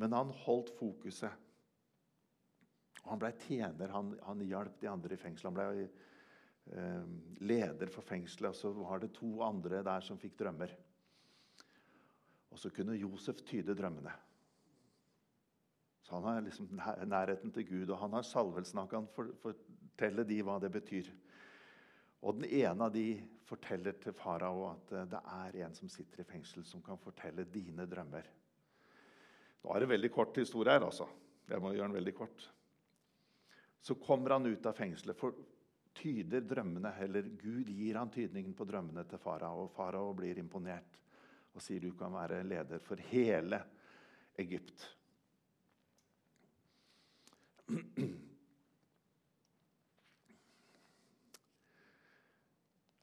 Men 0.00 0.14
han 0.16 0.32
holdt 0.44 0.72
fokuset. 0.78 1.48
Og 3.04 3.10
han 3.14 3.20
ble 3.22 3.32
tjener. 3.46 3.92
Han, 3.94 4.14
han 4.26 4.44
hjalp 4.46 4.78
de 4.80 4.90
andre 4.90 5.16
i 5.16 5.20
fengselet. 5.20 5.50
Han 5.50 5.58
ble 5.58 5.84
eh, 6.76 7.10
leder 7.46 7.92
for 7.92 8.06
fengselet, 8.06 8.52
og 8.52 8.58
så 8.58 8.72
var 8.76 9.02
det 9.02 9.12
to 9.16 9.32
andre 9.44 9.82
der 9.86 10.04
som 10.06 10.20
fikk 10.20 10.38
drømmer. 10.40 10.74
Og 12.50 12.58
så 12.58 12.72
kunne 12.74 12.98
Josef 12.98 13.42
tyde 13.46 13.76
drømmene. 13.78 14.12
Så 16.02 16.16
han 16.18 16.26
har 16.26 16.40
liksom 16.42 16.70
nærheten 17.06 17.52
til 17.54 17.66
Gud, 17.68 17.90
og 17.90 17.98
han 17.98 18.16
har 18.16 18.26
salvelsen. 18.26 18.82
Han 18.82 18.90
kan 18.90 19.06
fortelle 19.14 20.24
de 20.26 20.40
hva 20.42 20.58
det 20.62 20.72
betyr. 20.74 21.10
Og 22.20 22.36
den 22.36 22.50
ene 22.50 22.86
av 22.86 22.92
de 22.92 23.06
forteller 23.48 23.96
til 24.02 24.14
farao 24.16 24.66
at 24.68 24.92
eh, 24.94 25.08
det 25.10 25.20
er 25.34 25.58
en 25.64 25.76
som 25.76 25.90
sitter 25.90 26.22
i 26.22 26.28
fengsel, 26.28 26.64
som 26.66 26.82
kan 26.84 27.00
fortelle 27.00 27.46
dine 27.48 27.86
drømmer. 27.88 28.28
Nå 29.60 29.74
er 29.74 29.82
det 29.82 29.90
veldig 29.90 30.10
kort 30.12 30.36
historie 30.40 30.76
her, 30.76 30.86
altså. 30.86 31.08
Jeg 31.50 31.62
må 31.62 31.72
gjøre 31.74 31.88
den 31.88 31.98
veldig 31.98 32.14
kort. 32.16 32.44
Så 33.80 33.96
kommer 34.00 34.36
han 34.36 34.46
ut 34.46 34.68
av 34.68 34.76
fengselet, 34.76 35.18
for 35.18 35.34
tyder 35.96 36.44
drømmene, 36.46 36.92
eller 37.02 37.28
Gud 37.40 37.68
gir 37.72 37.98
han 37.98 38.12
tydningen 38.12 38.54
på 38.56 38.66
drømmene 38.68 39.04
til 39.08 39.20
farao. 39.20 39.66
Og 39.66 39.74
farao 39.74 40.14
blir 40.16 40.38
imponert 40.40 41.00
og 41.50 41.64
sier 41.64 41.82
du 41.82 41.90
kan 41.98 42.14
være 42.14 42.44
leder 42.46 42.82
for 42.84 43.00
hele 43.10 43.58
Egypt. 44.38 44.84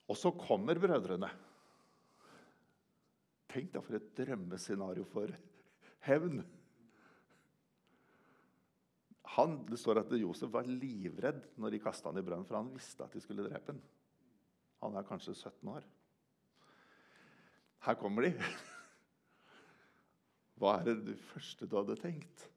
Og 0.08 0.16
så 0.16 0.32
kommer 0.32 0.80
brødrene. 0.80 1.28
Tenk 3.48 3.72
da 3.72 3.80
for 3.84 3.96
et 3.96 4.08
drømmescenario 4.16 5.04
for 5.08 5.32
hevn. 6.04 6.40
Han, 9.36 9.54
det 9.68 9.78
står 9.80 10.02
at 10.02 10.12
Josef 10.18 10.50
var 10.52 10.68
livredd 10.68 11.44
når 11.60 11.74
de 11.74 11.80
kasta 11.82 12.10
han 12.10 12.20
i 12.20 12.24
brønnen, 12.24 12.46
for 12.48 12.58
han 12.58 12.72
visste 12.74 13.04
at 13.04 13.14
de 13.14 13.22
skulle 13.22 13.46
drepe 13.46 13.72
ham. 13.72 13.80
Han 14.82 14.96
er 14.96 15.06
kanskje 15.06 15.34
17 15.34 15.70
år. 15.72 15.86
Her 17.86 17.96
kommer 17.98 18.26
de. 18.26 18.32
Hva 20.58 20.78
er 20.80 20.98
det 21.06 21.16
første 21.30 21.68
du 21.68 21.76
hadde 21.78 21.96
tenkt? 22.00 22.48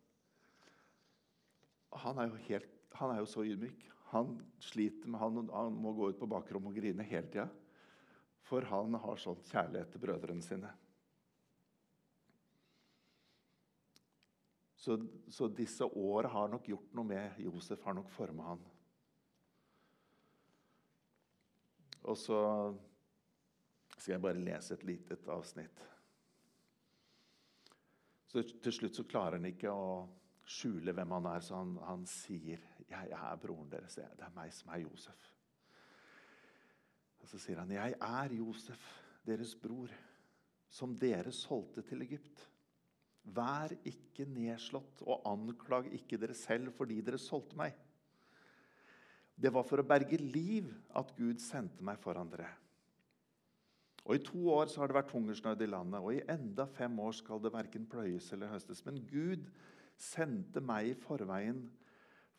Han 2.02 2.18
er 2.18 2.32
jo, 2.32 2.40
helt, 2.48 2.72
han 2.98 3.14
er 3.14 3.22
jo 3.22 3.30
så 3.30 3.44
ydmyk. 3.46 3.84
Han 4.12 4.36
sliter 4.60 5.08
med 5.10 5.20
han, 5.22 5.50
han 5.54 5.76
må 5.80 5.94
gå 5.96 6.10
ut 6.12 6.20
på 6.20 6.28
bakrommet 6.28 6.74
og 6.74 6.80
grine 6.82 7.06
hele 7.08 7.30
tida. 7.32 7.48
For 8.44 8.66
han 8.68 8.98
har 9.00 9.20
sånn 9.22 9.40
kjærlighet 9.48 9.94
til 9.94 10.04
brødrene 10.04 10.44
sine. 10.44 10.72
Så, 14.82 14.98
så 15.30 15.48
disse 15.48 15.86
åra 15.86 16.32
har 16.34 16.50
nok 16.52 16.68
gjort 16.68 16.96
noe 16.98 17.08
med 17.08 17.40
Josef, 17.40 17.84
har 17.86 17.96
nok 17.96 18.10
forma 18.12 18.48
han. 18.50 18.64
Og 22.02 22.18
så 22.18 22.40
skal 23.94 24.16
jeg 24.16 24.24
bare 24.26 24.42
lese 24.42 24.74
et 24.74 24.88
lite 24.90 25.20
avsnitt. 25.30 25.84
Så 28.32 28.42
Til 28.42 28.74
slutt 28.74 28.98
så 28.98 29.06
klarer 29.06 29.38
han 29.38 29.48
ikke 29.52 29.70
å 29.70 30.08
skjule 30.50 30.96
hvem 30.98 31.14
han 31.14 31.30
er, 31.30 31.46
så 31.46 31.60
han, 31.62 31.76
han 31.86 32.08
sier 32.10 32.64
jeg, 32.92 33.12
jeg 33.12 33.28
er 33.32 33.42
broren 33.42 33.70
deres. 33.72 33.96
Det 33.96 34.26
er 34.26 34.36
meg 34.36 34.54
som 34.56 34.72
er 34.74 34.84
Josef. 34.86 35.28
Og 37.22 37.28
Så 37.30 37.40
sier 37.40 37.60
han, 37.60 37.70
'Jeg 37.72 37.96
er 38.02 38.34
Josef, 38.34 38.82
deres 39.26 39.56
bror, 39.56 39.90
som 40.70 40.98
dere 40.98 41.32
solgte 41.32 41.82
til 41.82 42.02
Egypt.' 42.02 42.48
Vær 43.24 43.70
ikke 43.86 44.26
nedslått, 44.26 45.04
og 45.06 45.22
anklag 45.30 45.92
ikke 45.94 46.18
dere 46.18 46.34
selv 46.34 46.74
fordi 46.74 47.02
dere 47.02 47.20
solgte 47.22 47.56
meg. 47.56 47.76
Det 49.38 49.54
var 49.54 49.64
for 49.64 49.78
å 49.78 49.86
berge 49.86 50.18
liv 50.18 50.74
at 50.98 51.14
Gud 51.16 51.38
sendte 51.38 51.84
meg 51.84 52.00
foran 52.02 52.30
dere. 52.30 52.50
Og 54.06 54.16
I 54.16 54.24
to 54.26 54.42
år 54.50 54.72
så 54.72 54.82
har 54.82 54.90
det 54.90 54.98
vært 54.98 55.14
hungersnød 55.14 55.62
i 55.62 55.70
landet, 55.70 56.02
og 56.02 56.16
i 56.16 56.24
enda 56.34 56.66
fem 56.66 57.00
år 57.00 57.12
skal 57.12 57.42
det 57.44 57.54
verken 57.54 57.86
pløyes 57.86 58.32
eller 58.34 58.50
høstes. 58.50 58.82
Men 58.86 58.98
Gud 59.06 59.46
sendte 60.02 60.64
meg 60.66 60.90
i 60.90 60.98
forveien 60.98 61.62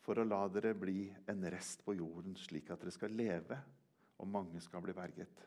for 0.03 0.19
å 0.19 0.27
la 0.27 0.41
dere 0.51 0.73
bli 0.75 1.07
en 1.31 1.45
rest 1.51 1.83
på 1.85 1.95
jorden, 1.95 2.35
slik 2.39 2.71
at 2.73 2.81
dere 2.83 2.93
skal 2.93 3.15
leve, 3.15 3.57
og 4.19 4.29
mange 4.29 4.59
skal 4.63 4.83
bli 4.83 4.95
berget. 4.95 5.45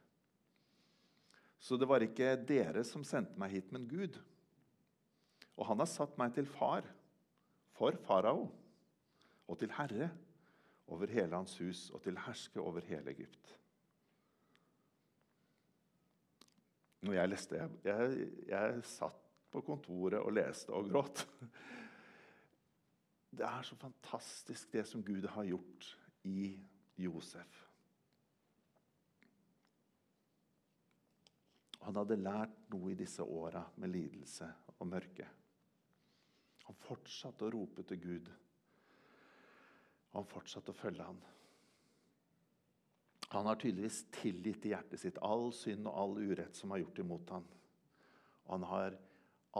Så 1.60 1.76
det 1.80 1.88
var 1.88 2.04
ikke 2.04 2.34
dere 2.48 2.84
som 2.84 3.04
sendte 3.04 3.38
meg 3.40 3.56
hit, 3.56 3.72
men 3.72 3.86
Gud. 3.88 4.16
Og 5.56 5.68
han 5.70 5.80
har 5.80 5.88
satt 5.88 6.16
meg 6.20 6.34
til 6.36 6.48
far 6.48 6.84
for 7.76 7.96
farao 8.06 8.46
og 9.46 9.58
til 9.60 9.72
herre 9.76 10.10
over 10.92 11.10
hele 11.12 11.36
hans 11.36 11.56
hus 11.60 11.88
og 11.94 12.02
til 12.04 12.18
herske 12.26 12.60
over 12.60 12.84
hele 12.88 13.12
Egypt. 13.12 13.52
Når 17.06 17.18
jeg 17.18 17.30
leste 17.30 17.58
jeg, 17.58 17.70
jeg, 17.86 18.28
jeg 18.50 18.84
satt 18.88 19.22
på 19.52 19.62
kontoret 19.64 20.20
og 20.20 20.34
leste 20.36 20.72
og 20.74 20.88
gråt. 20.90 21.24
Det 23.36 23.44
er 23.44 23.62
så 23.62 23.76
fantastisk, 23.76 24.72
det 24.72 24.86
som 24.88 25.04
Gud 25.04 25.26
har 25.28 25.44
gjort 25.44 25.88
i 26.24 26.56
Josef. 26.96 27.62
Han 31.86 31.98
hadde 32.00 32.16
lært 32.18 32.54
noe 32.72 32.90
i 32.90 32.98
disse 32.98 33.22
åra 33.22 33.62
med 33.76 33.92
lidelse 33.92 34.48
og 34.74 34.88
mørke. 34.90 35.26
Han 36.66 36.78
fortsatte 36.82 37.46
å 37.46 37.52
rope 37.54 37.84
til 37.86 38.00
Gud. 38.02 38.30
Og 40.10 40.16
han 40.18 40.30
fortsatte 40.30 40.72
å 40.72 40.78
følge 40.78 41.06
ham. 41.06 41.20
Han 43.34 43.46
har 43.46 43.58
tydeligvis 43.60 44.04
tilgitt 44.16 44.66
i 44.66 44.72
hjertet 44.72 45.02
sitt 45.02 45.20
all 45.22 45.52
synd 45.54 45.86
og 45.86 46.00
all 46.00 46.16
urett 46.24 46.56
som 46.56 46.72
har 46.72 46.82
gjort 46.82 47.02
imot 47.04 47.34
ham. 47.36 47.46
Og 48.46 48.54
han 48.56 48.66
har 48.70 48.96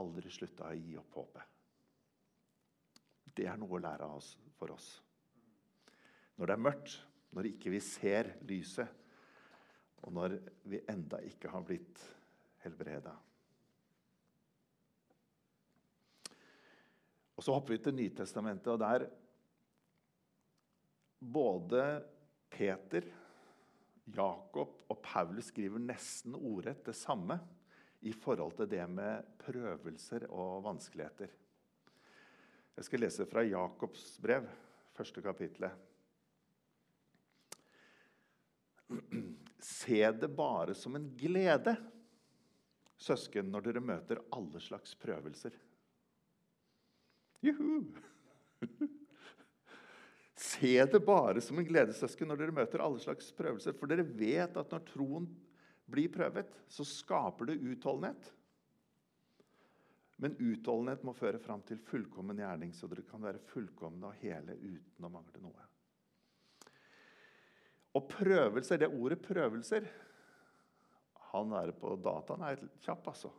aldri 0.00 0.32
slutta 0.32 0.70
å 0.70 0.78
gi 0.78 0.96
opp 0.98 1.20
håpet. 1.20 1.55
Det 3.36 3.46
er 3.48 3.58
noe 3.60 3.76
å 3.76 3.82
lære 3.82 4.06
av 4.06 4.16
oss, 4.16 4.32
for 4.56 4.72
oss. 4.72 4.88
Når 6.36 6.48
det 6.48 6.54
er 6.56 6.64
mørkt, 6.64 6.94
når 7.36 7.50
ikke 7.50 7.72
vi 7.74 7.80
ser 7.84 8.32
lyset, 8.48 8.88
og 10.06 10.14
når 10.16 10.38
vi 10.70 10.80
enda 10.88 11.20
ikke 11.26 11.50
har 11.52 11.64
blitt 11.66 12.00
helbreda. 12.64 13.12
Og 17.36 17.44
Så 17.44 17.52
hopper 17.52 17.76
vi 17.76 17.82
til 17.84 17.96
Nytestamentet, 17.96 18.72
og 18.72 18.80
der 18.80 19.06
både 21.20 21.82
Peter, 22.52 23.04
Jakob 24.06 24.86
og 24.88 25.00
Paulus 25.02 25.50
skriver 25.50 25.82
nesten 25.82 26.36
ordrett 26.38 26.84
det 26.86 26.94
samme 26.96 27.36
i 28.06 28.12
forhold 28.14 28.54
til 28.56 28.70
det 28.70 28.84
med 28.88 29.34
prøvelser 29.42 30.28
og 30.30 30.62
vanskeligheter. 30.64 31.32
Jeg 32.76 32.84
skal 32.84 33.00
lese 33.00 33.24
fra 33.28 33.44
Jakobs 33.46 34.18
brev, 34.20 34.48
første 34.96 35.22
kapittelet. 35.24 35.72
Se 39.66 40.02
det 40.12 40.28
bare 40.36 40.76
som 40.76 40.94
en 40.98 41.08
glede, 41.18 41.72
søsken, 43.00 43.48
når 43.52 43.64
dere 43.64 43.82
møter 43.84 44.20
alle 44.34 44.60
slags 44.62 44.92
prøvelser. 45.00 45.56
Juhu! 47.44 47.80
Se 50.36 50.76
det 50.84 51.00
bare 51.04 51.40
som 51.40 51.58
en 51.58 51.66
glede, 51.66 51.96
søsken, 51.96 52.28
når 52.28 52.42
dere 52.42 52.58
møter 52.60 52.84
alle 52.84 53.00
slags 53.00 53.32
prøvelser. 53.36 53.76
For 53.76 53.88
dere 53.88 54.04
vet 54.04 54.56
at 54.60 54.72
når 54.72 54.84
troen 54.92 55.28
blir 55.88 56.12
prøvet, 56.12 56.52
så 56.68 56.84
skaper 56.84 57.50
det 57.50 57.62
utholdenhet. 57.72 58.32
Men 60.22 60.36
utholdenhet 60.40 61.02
må 61.04 61.12
føre 61.16 61.40
fram 61.42 61.60
til 61.68 61.80
fullkommen 61.84 62.38
gjerning, 62.40 62.72
så 62.72 62.88
dere 62.88 63.04
kan 63.04 63.24
være 63.24 63.42
fullkomne 63.50 64.08
og 64.08 64.20
hele 64.22 64.56
uten 64.62 65.04
å 65.04 65.12
mangle 65.12 65.42
noe. 65.44 65.66
Og 67.96 68.08
prøvelser, 68.12 68.80
det 68.80 68.92
ordet 68.92 69.22
'prøvelser' 69.24 69.88
Han 71.32 71.52
er 71.52 71.72
på 71.76 71.96
dataen 72.00 72.42
er 72.48 72.60
kjapp, 72.80 73.08
altså. 73.08 73.30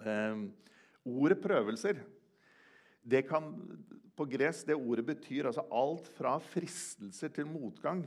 Um, 0.00 0.54
ordet 1.04 1.38
'prøvelser' 1.40 2.00
det 3.02 3.26
kan, 3.28 3.52
på 4.16 4.24
gresk 4.30 4.66
det 4.66 4.76
ordet 4.78 5.04
betyr 5.06 5.46
altså 5.50 5.64
alt 5.74 6.08
fra 6.16 6.36
fristelser 6.38 7.28
til 7.34 7.46
motgang 7.50 8.04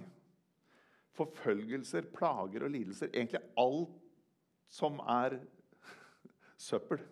forfølgelser, 1.16 2.10
plager 2.14 2.66
og 2.68 2.74
lidelser. 2.74 3.12
Egentlig 3.14 3.42
alt 3.62 3.96
som 4.72 5.00
er 5.00 5.38
søppel. 6.68 7.04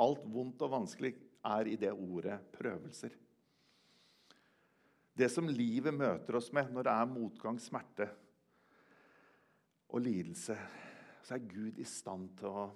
Alt 0.00 0.24
vondt 0.32 0.62
og 0.64 0.72
vanskelig 0.78 1.14
er 1.44 1.68
i 1.68 1.76
det 1.80 1.92
ordet 1.92 2.38
prøvelser. 2.54 3.16
Det 5.20 5.28
som 5.28 5.48
livet 5.48 5.92
møter 5.92 6.38
oss 6.38 6.48
med 6.56 6.70
når 6.72 6.86
det 6.86 6.92
er 6.96 7.08
motgang, 7.10 7.58
smerte 7.60 8.06
og 9.90 10.00
lidelse, 10.04 10.56
så 11.26 11.34
er 11.36 11.48
Gud 11.50 11.80
i 11.82 11.84
stand 11.84 12.30
til 12.38 12.48
å 12.48 12.68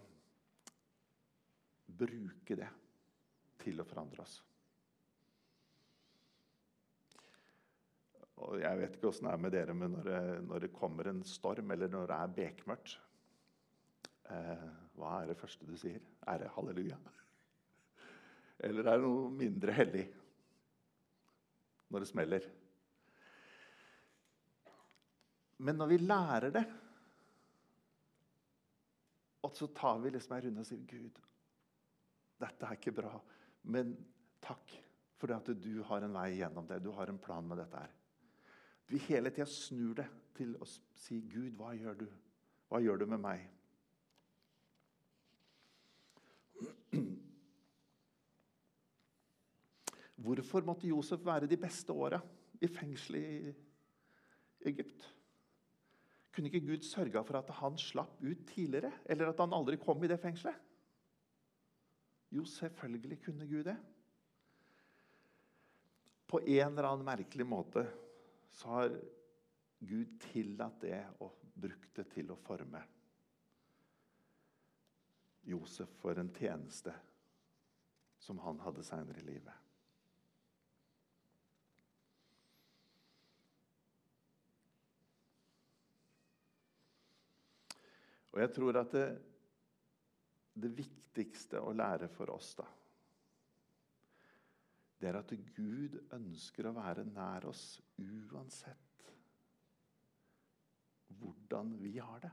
bruke 1.94 2.58
det 2.58 2.68
til 3.62 3.80
å 3.80 3.86
forandre 3.88 4.24
oss. 4.26 4.40
Og 8.42 8.58
jeg 8.58 8.78
vet 8.80 8.96
ikke 8.96 9.10
åssen 9.12 9.28
det 9.28 9.34
er 9.34 9.42
med 9.44 9.54
dere, 9.54 9.74
men 9.78 9.92
når 9.94 10.08
det, 10.08 10.22
når 10.48 10.64
det, 10.64 10.72
kommer 10.74 11.10
en 11.10 11.22
storm, 11.28 11.70
eller 11.70 11.90
når 11.90 12.08
det 12.10 12.16
er 12.16 12.32
bekmørkt 12.38 12.96
eh, 14.34 14.66
Hva 14.98 15.12
er 15.20 15.30
det 15.30 15.38
første 15.38 15.68
du 15.68 15.76
sier? 15.78 16.02
Er 16.26 16.42
det 16.42 16.50
halleluja? 16.56 16.98
Eller 18.66 18.86
er 18.86 18.98
det 18.98 19.06
noe 19.06 19.30
mindre 19.34 19.74
hellig 19.74 20.04
når 21.94 22.02
det 22.02 22.10
smeller? 22.10 22.46
Men 25.62 25.78
når 25.78 25.90
vi 25.92 25.98
lærer 26.02 26.50
det, 26.54 26.64
og 29.44 29.52
så 29.54 29.68
tar 29.76 30.00
vi 30.02 30.10
liksom 30.10 30.34
en 30.34 30.42
runde 30.48 30.64
og 30.64 30.66
sier 30.66 30.86
Gud, 30.88 31.20
dette 32.42 32.66
er 32.66 32.78
ikke 32.78 32.94
bra, 32.96 33.12
men 33.70 33.92
takk 34.42 34.74
for 35.20 35.34
at 35.36 35.50
du 35.62 35.84
har 35.86 36.04
en 36.04 36.16
vei 36.16 36.30
gjennom 36.40 36.66
det. 36.68 36.80
Du 36.82 36.90
har 36.96 37.08
en 37.08 37.20
plan 37.22 37.46
med 37.46 37.60
dette 37.62 37.80
her. 37.80 37.92
Vi 38.86 39.00
hele 39.08 39.30
tida 39.32 39.46
snur 39.48 39.94
det 39.98 40.06
til 40.36 40.54
å 40.60 40.66
si, 40.68 41.20
'Gud, 41.20 41.54
hva 41.58 41.72
gjør 41.76 42.00
du? 42.04 42.06
Hva 42.68 42.80
gjør 42.82 43.04
du 43.04 43.06
med 43.06 43.22
meg?' 43.22 43.50
Hvorfor 50.24 50.64
måtte 50.64 50.88
Josef 50.88 51.20
være 51.24 51.48
de 51.50 51.56
beste 51.60 51.92
åra 51.92 52.20
i 52.62 52.68
fengselet 52.70 53.24
i 53.24 54.68
Egypt? 54.70 55.08
Kunne 56.32 56.48
ikke 56.48 56.64
Gud 56.64 56.86
sørga 56.86 57.20
for 57.26 57.38
at 57.38 57.50
han 57.60 57.76
slapp 57.78 58.22
ut 58.22 58.46
tidligere? 58.48 58.92
Eller 59.04 59.28
at 59.30 59.42
han 59.42 59.52
aldri 59.52 59.76
kom 59.76 60.00
i 60.02 60.08
det 60.08 60.16
fengselet? 60.22 60.56
Jo, 62.34 62.46
selvfølgelig 62.48 63.20
kunne 63.22 63.46
Gud 63.46 63.68
det. 63.68 63.76
På 66.26 66.40
en 66.40 66.72
eller 66.72 66.88
annen 66.88 67.06
merkelig 67.06 67.46
måte 67.46 67.84
så 68.54 68.68
har 68.68 69.00
Gud 69.78 70.20
tillatt 70.20 70.80
det 70.80 71.00
og 71.20 71.40
brukt 71.54 71.96
det 71.96 72.06
til 72.14 72.30
å 72.32 72.38
forme 72.40 72.80
Josef 75.44 75.90
for 76.00 76.16
en 76.18 76.30
tjeneste 76.34 76.94
som 78.22 78.38
han 78.40 78.62
hadde 78.64 78.84
seinere 78.86 79.20
i 79.20 79.26
livet. 79.26 79.60
Og 88.34 88.40
jeg 88.40 88.50
tror 88.56 88.80
at 88.80 88.94
det, 88.94 89.04
det 90.58 90.72
viktigste 90.74 91.60
å 91.60 91.74
lære 91.76 92.08
for 92.10 92.32
oss, 92.34 92.54
da 92.58 92.66
det 95.04 95.10
er 95.10 95.18
at 95.18 95.32
Gud 95.52 95.98
ønsker 96.16 96.64
å 96.64 96.70
være 96.72 97.02
nær 97.04 97.44
oss 97.50 97.64
uansett 98.00 99.08
hvordan 101.18 101.74
vi 101.82 101.98
har 101.98 102.22
det. 102.22 102.30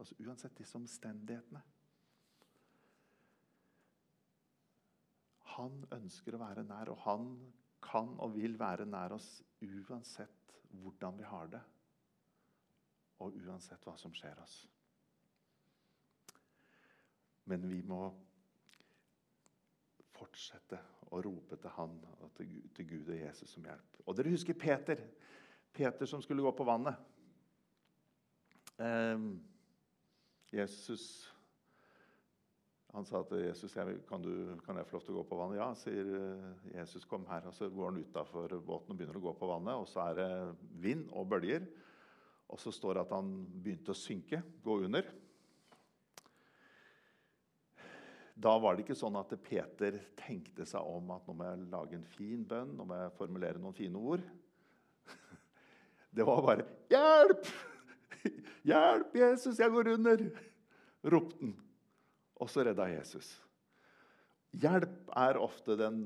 Altså 0.00 0.16
uansett 0.24 0.56
disse 0.58 0.74
omstendighetene. 0.74 1.60
Han 5.54 5.76
ønsker 5.94 6.34
å 6.34 6.40
være 6.42 6.64
nær, 6.66 6.90
og 6.90 6.98
han 7.04 7.28
kan 7.84 8.10
og 8.18 8.34
vil 8.34 8.58
være 8.58 8.88
nær 8.90 9.14
oss 9.14 9.28
uansett 9.62 10.56
hvordan 10.82 11.14
vi 11.20 11.28
har 11.30 11.46
det, 11.52 11.62
og 13.22 13.38
uansett 13.44 13.86
hva 13.86 13.94
som 14.02 14.18
skjer 14.18 14.42
oss. 14.42 14.56
Men 17.46 17.70
vi 17.70 17.84
må 17.86 18.02
fortsette 20.20 20.78
å 21.10 21.20
rope 21.24 21.58
til 21.58 21.72
han 21.74 21.96
og 22.20 22.30
til, 22.36 22.86
Gud 22.86 23.08
og 23.08 23.16
Jesus 23.18 23.54
som 23.54 23.66
hjelp. 23.66 24.00
Og 24.06 24.16
dere 24.16 24.32
husker 24.34 24.58
Peter. 24.58 25.00
Peter 25.74 26.08
som 26.08 26.22
skulle 26.22 26.44
gå 26.44 26.52
på 26.56 26.66
vannet. 26.68 26.98
Eh, 28.80 29.26
Jesus 30.50 31.04
Han 32.90 33.04
sa 33.06 33.20
til 33.22 33.44
Jesus 33.44 33.74
kan, 33.74 34.22
du, 34.22 34.56
kan, 34.64 34.76
jeg 34.76 34.86
få 34.88 34.96
lov 34.96 35.02
til 35.04 35.14
å 35.14 35.20
gå 35.20 35.26
på 35.30 35.36
vannet. 35.38 35.60
Ja, 35.60 35.68
sier 35.78 36.08
eh, 36.18 36.64
Jesus. 36.74 37.04
Kom 37.06 37.22
her. 37.30 37.46
Og 37.46 37.54
så 37.54 37.68
går 37.70 37.92
han 37.92 38.00
utafor 38.02 38.56
båten 38.58 38.90
og 38.90 38.98
begynner 38.98 39.20
å 39.20 39.22
gå 39.28 39.34
på 39.38 39.50
vannet. 39.50 39.78
Og 39.78 39.86
så 39.86 40.08
er 40.08 40.18
det 40.18 40.30
vind 40.82 41.04
og 41.14 41.28
bølger. 41.30 41.68
Og 42.50 42.58
så 42.58 42.72
står 42.74 42.98
det 42.98 43.04
at 43.04 43.14
han 43.14 43.30
begynte 43.62 43.94
å 43.94 43.98
synke, 43.98 44.42
gå 44.64 44.80
under. 44.88 45.06
Da 48.40 48.54
var 48.62 48.76
det 48.76 48.86
ikke 48.86 48.96
sånn 48.96 49.18
at 49.20 49.32
Peter 49.44 49.98
tenkte 50.16 50.64
seg 50.68 50.86
om 50.86 51.10
at 51.12 51.26
nå 51.28 51.34
må 51.36 51.48
jeg 51.48 51.64
lage 51.72 51.98
en 51.98 52.06
fin 52.14 52.44
bønn, 52.48 52.72
nå 52.76 52.86
må 52.88 52.96
jeg 52.96 53.16
formulere 53.18 53.60
noen 53.60 53.76
fine 53.76 54.00
ord. 54.00 54.22
Det 56.16 56.24
var 56.26 56.40
bare 56.46 56.64
'Hjelp! 56.90 57.50
Hjelp, 58.70 59.12
Jesus, 59.20 59.60
jeg 59.60 59.70
går 59.74 59.92
under!' 59.96 60.24
ropte 61.04 61.44
han. 61.44 61.52
Og 62.40 62.48
så 62.48 62.64
redda 62.64 62.88
Jesus. 62.88 63.28
Hjelp 64.56 65.12
er 65.16 65.38
ofte 65.40 65.76
den 65.78 66.00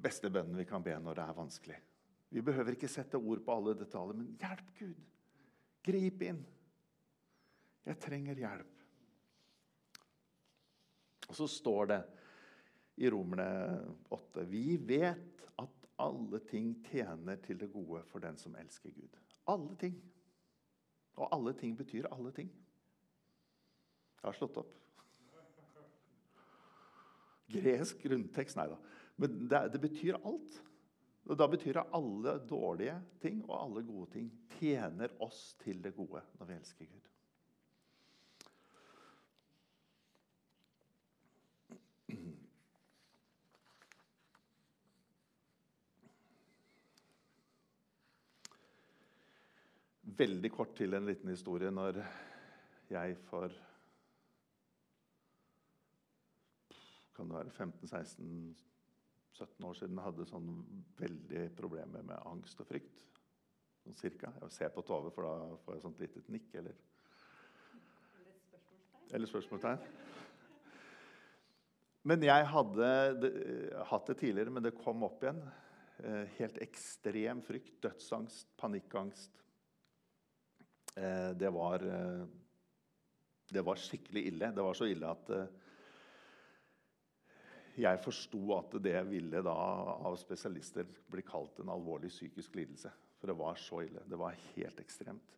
beste 0.00 0.30
bønnen 0.32 0.58
vi 0.58 0.66
kan 0.68 0.82
be 0.82 0.96
når 0.98 1.18
det 1.18 1.24
er 1.24 1.38
vanskelig. 1.38 1.78
Vi 2.30 2.42
behøver 2.46 2.76
ikke 2.76 2.90
sette 2.90 3.18
ord 3.18 3.42
på 3.46 3.54
alle 3.54 3.74
detaljer, 3.78 4.18
men 4.18 4.34
hjelp, 4.38 4.74
Gud. 4.78 4.98
Grip 5.86 6.22
inn. 6.26 6.42
Jeg 7.86 7.98
trenger 8.02 8.38
hjelp. 8.38 8.79
Og 11.30 11.36
så 11.38 11.46
står 11.46 11.90
det 11.92 12.00
i 13.00 13.10
Romerne 13.10 13.46
8.: 14.10 14.44
Vi 14.50 14.76
vet 14.76 15.44
at 15.62 15.86
alle 16.02 16.40
ting 16.50 16.72
tjener 16.90 17.38
til 17.44 17.60
det 17.60 17.70
gode 17.72 18.02
for 18.10 18.22
den 18.22 18.36
som 18.36 18.56
elsker 18.58 18.90
Gud. 18.90 19.18
Alle 19.48 19.76
ting. 19.78 19.94
Og 21.14 21.28
alle 21.34 21.54
ting 21.54 21.76
betyr 21.78 22.08
alle 22.10 22.32
ting. 22.34 22.50
Jeg 24.20 24.28
har 24.28 24.36
slått 24.36 24.58
opp. 24.60 24.74
Gresk 27.50 28.02
grunntekst, 28.02 28.58
nei 28.58 28.66
da. 28.70 28.76
Men 29.20 29.46
det, 29.50 29.62
det 29.74 29.80
betyr 29.82 30.18
alt. 30.20 30.60
Og 31.30 31.38
Da 31.38 31.46
betyr 31.46 31.76
det 31.78 31.86
alle 31.94 32.38
dårlige 32.48 32.96
ting 33.22 33.42
og 33.46 33.54
alle 33.54 33.82
gode 33.86 34.10
ting 34.16 34.30
tjener 34.58 35.12
oss 35.22 35.54
til 35.62 35.82
det 35.84 35.92
gode 35.94 36.22
når 36.38 36.48
vi 36.48 36.56
elsker 36.56 36.88
Gud. 36.90 37.10
Veldig 50.20 50.50
kort 50.52 50.74
til 50.76 50.92
en 50.96 51.06
liten 51.08 51.30
historie 51.32 51.70
når 51.72 52.00
jeg 52.90 53.14
for 53.28 53.52
kan 57.16 57.28
det 57.28 57.36
være 57.36 57.52
15-16-17 57.52 59.66
år 59.68 59.74
siden 59.78 59.98
hadde 60.00 60.26
sånn 60.28 60.50
veldig 60.98 61.42
problemer 61.56 62.02
med 62.06 62.26
angst 62.28 62.60
og 62.62 62.66
frykt. 62.68 62.96
Sånn 63.82 63.96
cirka. 63.96 64.32
Jeg 64.44 64.52
ser 64.56 64.70
på 64.72 64.82
Tove, 64.88 65.10
for 65.12 65.22
da 65.26 65.32
får 65.64 65.74
jeg 65.76 65.84
sånt 65.84 66.00
lite 66.00 66.18
nikk. 66.32 66.48
Eller, 66.60 66.76
eller 69.12 69.26
spørsmålstegn. 69.28 69.80
Men 72.08 72.18
jeg 72.24 72.42
hadde 72.54 72.88
det, 73.20 73.32
hatt 73.90 74.06
det 74.08 74.16
tidligere, 74.22 74.54
men 74.56 74.64
det 74.64 74.80
kom 74.80 74.98
opp 75.04 75.20
igjen. 75.24 75.42
Eh, 76.00 76.24
helt 76.38 76.58
ekstrem 76.64 77.38
frykt, 77.44 77.74
dødsangst, 77.84 78.46
panikkangst. 78.60 79.32
Eh, 80.96 81.30
det 81.36 81.50
var, 81.50 81.86
eh, 81.86 82.26
det 83.50 83.62
var 83.62 83.76
skikkelig 83.76 84.26
ille. 84.26 84.52
Det 84.54 84.62
var 84.62 84.74
så 84.74 84.88
ille 84.90 85.10
at 85.10 85.30
eh, 85.34 85.52
jeg 87.80 88.02
forsto 88.02 88.40
at 88.56 88.74
det 88.82 88.96
ville 89.08 89.42
da 89.46 89.54
av 90.10 90.16
spesialister 90.20 90.88
bli 91.10 91.22
kalt 91.26 91.62
en 91.62 91.70
alvorlig 91.72 92.10
psykisk 92.10 92.58
lidelse. 92.58 92.90
For 93.20 93.30
det 93.30 93.38
var 93.38 93.60
så 93.60 93.82
ille. 93.84 94.02
Det 94.06 94.18
var 94.18 94.38
helt 94.56 94.80
ekstremt. 94.80 95.36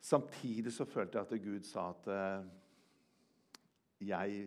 Samtidig 0.00 0.72
så 0.72 0.86
følte 0.88 1.18
jeg 1.18 1.26
at 1.28 1.44
Gud 1.44 1.66
sa 1.68 1.90
at 1.90 2.08
jeg 4.00 4.46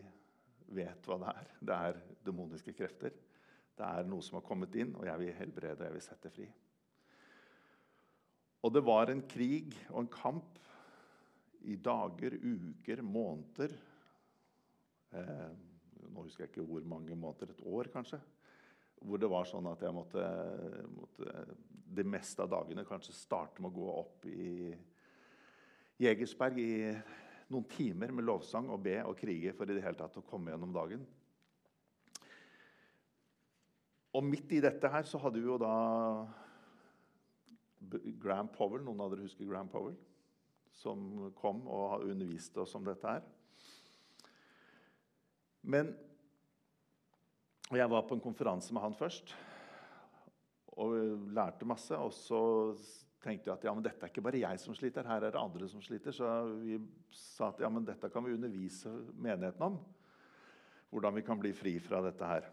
vet 0.74 1.08
hva 1.08 1.20
det 1.22 1.34
er. 1.34 1.52
Det 1.62 1.78
er 1.78 2.00
demoniske 2.26 2.74
krefter. 2.74 3.14
Det 3.78 3.86
er 3.86 4.10
noe 4.10 4.26
som 4.26 4.40
har 4.40 4.46
kommet 4.48 4.76
inn, 4.82 4.96
og 4.98 5.06
jeg 5.06 5.22
vil 5.22 5.38
helbrede 5.38 5.82
og 5.82 5.88
jeg 5.88 5.96
vil 5.98 6.06
sette 6.06 6.32
fri. 6.34 6.48
Og 8.64 8.72
det 8.72 8.84
var 8.86 9.12
en 9.12 9.24
krig 9.28 9.76
og 9.92 10.04
en 10.04 10.12
kamp 10.12 10.60
i 11.68 11.76
dager, 11.80 12.36
uker, 12.40 13.02
måneder 13.08 13.76
eh, 15.16 15.52
Nå 16.14 16.26
husker 16.26 16.44
jeg 16.44 16.52
ikke 16.52 16.66
hvor 16.68 16.84
mange 16.86 17.16
måneder. 17.18 17.50
Et 17.50 17.62
år, 17.66 17.88
kanskje. 17.90 18.20
Hvor 19.02 19.18
det 19.18 19.30
var 19.32 19.48
sånn 19.50 19.66
at 19.72 19.82
jeg 19.82 19.96
måtte, 19.96 20.26
måtte 20.94 21.46
det 21.96 22.06
meste 22.06 22.44
av 22.44 22.52
dagene 22.52 22.84
kanskje 22.86 23.16
starte 23.16 23.64
med 23.64 23.72
å 23.72 23.80
gå 23.80 23.88
opp 23.94 24.28
i 24.30 24.70
Jegersberg 26.04 26.60
i 26.62 26.76
noen 27.54 27.66
timer 27.72 28.14
med 28.14 28.28
lovsang 28.28 28.70
og 28.74 28.84
be 28.86 29.00
og 29.08 29.18
krige 29.18 29.56
for 29.58 29.70
i 29.70 29.78
det 29.78 29.84
hele 29.86 29.98
tatt 29.98 30.20
å 30.22 30.26
komme 30.28 30.54
gjennom 30.54 30.76
dagen. 30.76 31.02
Og 34.14 34.26
midt 34.28 34.54
i 34.54 34.62
dette 34.62 34.92
her 34.94 35.08
så 35.10 35.18
hadde 35.24 35.42
vi 35.42 35.50
jo 35.50 35.58
da 35.62 35.74
Graham 38.22 38.50
Powell, 38.54 38.84
noen 38.86 39.02
av 39.04 39.14
dere 39.14 39.28
husker 39.28 39.48
Graham 39.50 39.70
Powell? 39.72 39.96
Som 40.74 41.32
kom 41.38 41.64
og 41.70 42.06
underviste 42.08 42.64
oss 42.64 42.74
om 42.78 42.86
dette 42.88 43.08
her. 43.08 43.26
Men 45.64 45.94
jeg 47.72 47.90
var 47.90 48.04
på 48.08 48.18
en 48.18 48.24
konferanse 48.24 48.74
med 48.76 48.84
han 48.84 48.98
først 48.98 49.34
og 50.74 50.96
lærte 51.34 51.68
masse. 51.70 51.96
Og 51.96 52.12
så 52.16 52.42
tenkte 53.24 53.50
jeg 53.50 53.56
at 53.56 53.68
ja, 53.68 53.74
men 53.76 53.86
dette 53.86 54.04
er 54.04 54.12
ikke 54.12 54.26
bare 54.26 54.42
jeg 54.42 54.60
som 54.62 54.76
sliter, 54.76 55.08
her 55.08 55.24
er 55.24 55.34
det 55.34 55.40
andre 55.40 55.70
som 55.72 55.82
sliter. 55.84 56.16
Så 56.16 56.30
vi 56.60 56.80
sa 57.14 57.52
at 57.54 57.62
ja, 57.64 57.70
men 57.72 57.88
dette 57.88 58.10
kan 58.12 58.26
vi 58.26 58.36
undervise 58.36 58.92
menigheten 59.14 59.70
om. 59.70 59.80
Hvordan 60.94 61.16
vi 61.16 61.26
kan 61.26 61.40
bli 61.42 61.54
fri 61.58 61.78
fra 61.82 62.04
dette 62.06 62.28
her. 62.28 62.50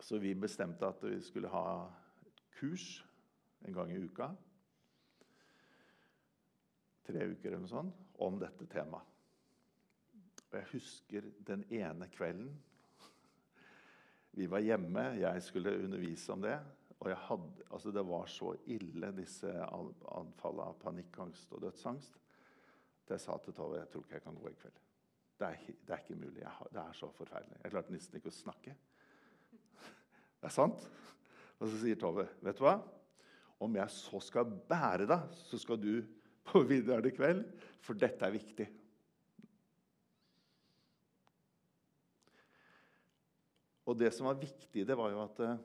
Så 0.00 0.20
vi 0.22 0.36
bestemte 0.38 0.86
at 0.86 1.02
vi 1.02 1.18
skulle 1.24 1.50
ha 1.52 1.66
et 2.24 2.42
kurs 2.60 3.02
en 3.66 3.74
gang 3.74 3.90
i 3.92 3.98
uka. 4.00 4.30
Tre 7.06 7.26
uker 7.32 7.50
eller 7.50 7.62
noe 7.62 7.70
sånt, 7.70 8.06
om 8.22 8.38
dette 8.40 8.66
temaet. 8.70 9.12
Og 10.46 10.56
jeg 10.60 10.70
husker 10.72 11.28
den 11.46 11.66
ene 11.74 12.08
kvelden 12.14 12.54
vi 14.36 14.44
var 14.52 14.60
hjemme, 14.60 15.00
jeg 15.16 15.42
skulle 15.42 15.72
undervise 15.80 16.32
om 16.32 16.42
det. 16.44 16.58
Og 17.00 17.12
hadde, 17.16 17.64
altså 17.70 17.90
det 17.92 18.02
var 18.04 18.26
så 18.28 18.50
ille, 18.68 19.08
disse 19.16 19.48
anfallene 19.48 20.66
av 20.66 20.76
panikkangst 20.80 21.52
og 21.56 21.62
dødsangst. 21.64 22.18
at 23.04 23.14
jeg 23.14 23.20
sa 23.20 23.38
til 23.38 23.54
Tove 23.54 23.78
jeg 23.78 23.88
tror 23.88 24.04
ikke 24.04 24.14
jeg 24.14 24.22
kan 24.22 24.34
gå 24.34 24.48
i 24.48 24.58
kveld. 24.60 24.82
Det 25.38 25.46
er, 25.46 25.56
det 25.86 25.94
er 25.94 26.02
ikke 26.04 26.20
mulig. 26.20 26.42
Jeg, 26.42 26.68
det 26.72 26.82
er 26.82 26.92
så 26.92 27.10
forferdelig. 27.16 27.56
Jeg 27.62 27.72
klarte 27.72 27.92
nesten 27.92 28.16
ikke 28.16 28.28
å 28.28 28.36
snakke. 28.36 28.76
Det 30.40 30.50
er 30.50 30.52
sant. 30.52 30.84
Og 31.58 31.68
så 31.68 31.80
sier 31.80 31.96
Tove, 31.96 32.28
'Vet 32.42 32.58
du 32.58 32.64
hva? 32.66 32.76
Om 33.62 33.78
jeg 33.78 33.92
så 33.94 34.20
skal 34.20 34.50
bære 34.68 35.06
deg, 35.08 35.30
så 35.48 35.60
skal 35.60 35.80
du 35.80 36.02
på 36.46 36.62
videre 36.68 37.12
kveld, 37.14 37.44
for 37.84 37.98
dette 37.98 38.26
er 38.26 38.34
viktig.' 38.34 38.72
Og 43.86 43.94
det 43.94 44.10
som 44.14 44.26
var 44.26 44.40
viktig, 44.40 44.82
det 44.82 44.96
var 44.98 45.12
jo 45.12 45.20
at 45.22 45.40
eh, 45.46 45.58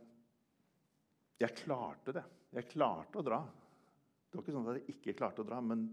jeg 1.41 1.55
klarte 1.63 2.13
det. 2.13 2.23
Jeg 2.53 2.67
klarte 2.69 3.17
å 3.17 3.25
dra. 3.25 3.39
Det 4.29 4.37
var 4.37 4.43
ikke 4.45 4.53
sånn 4.53 4.67
at 4.69 4.77
jeg 4.77 4.93
ikke 4.93 5.15
klarte 5.17 5.41
å 5.41 5.47
dra, 5.47 5.57
men 5.65 5.87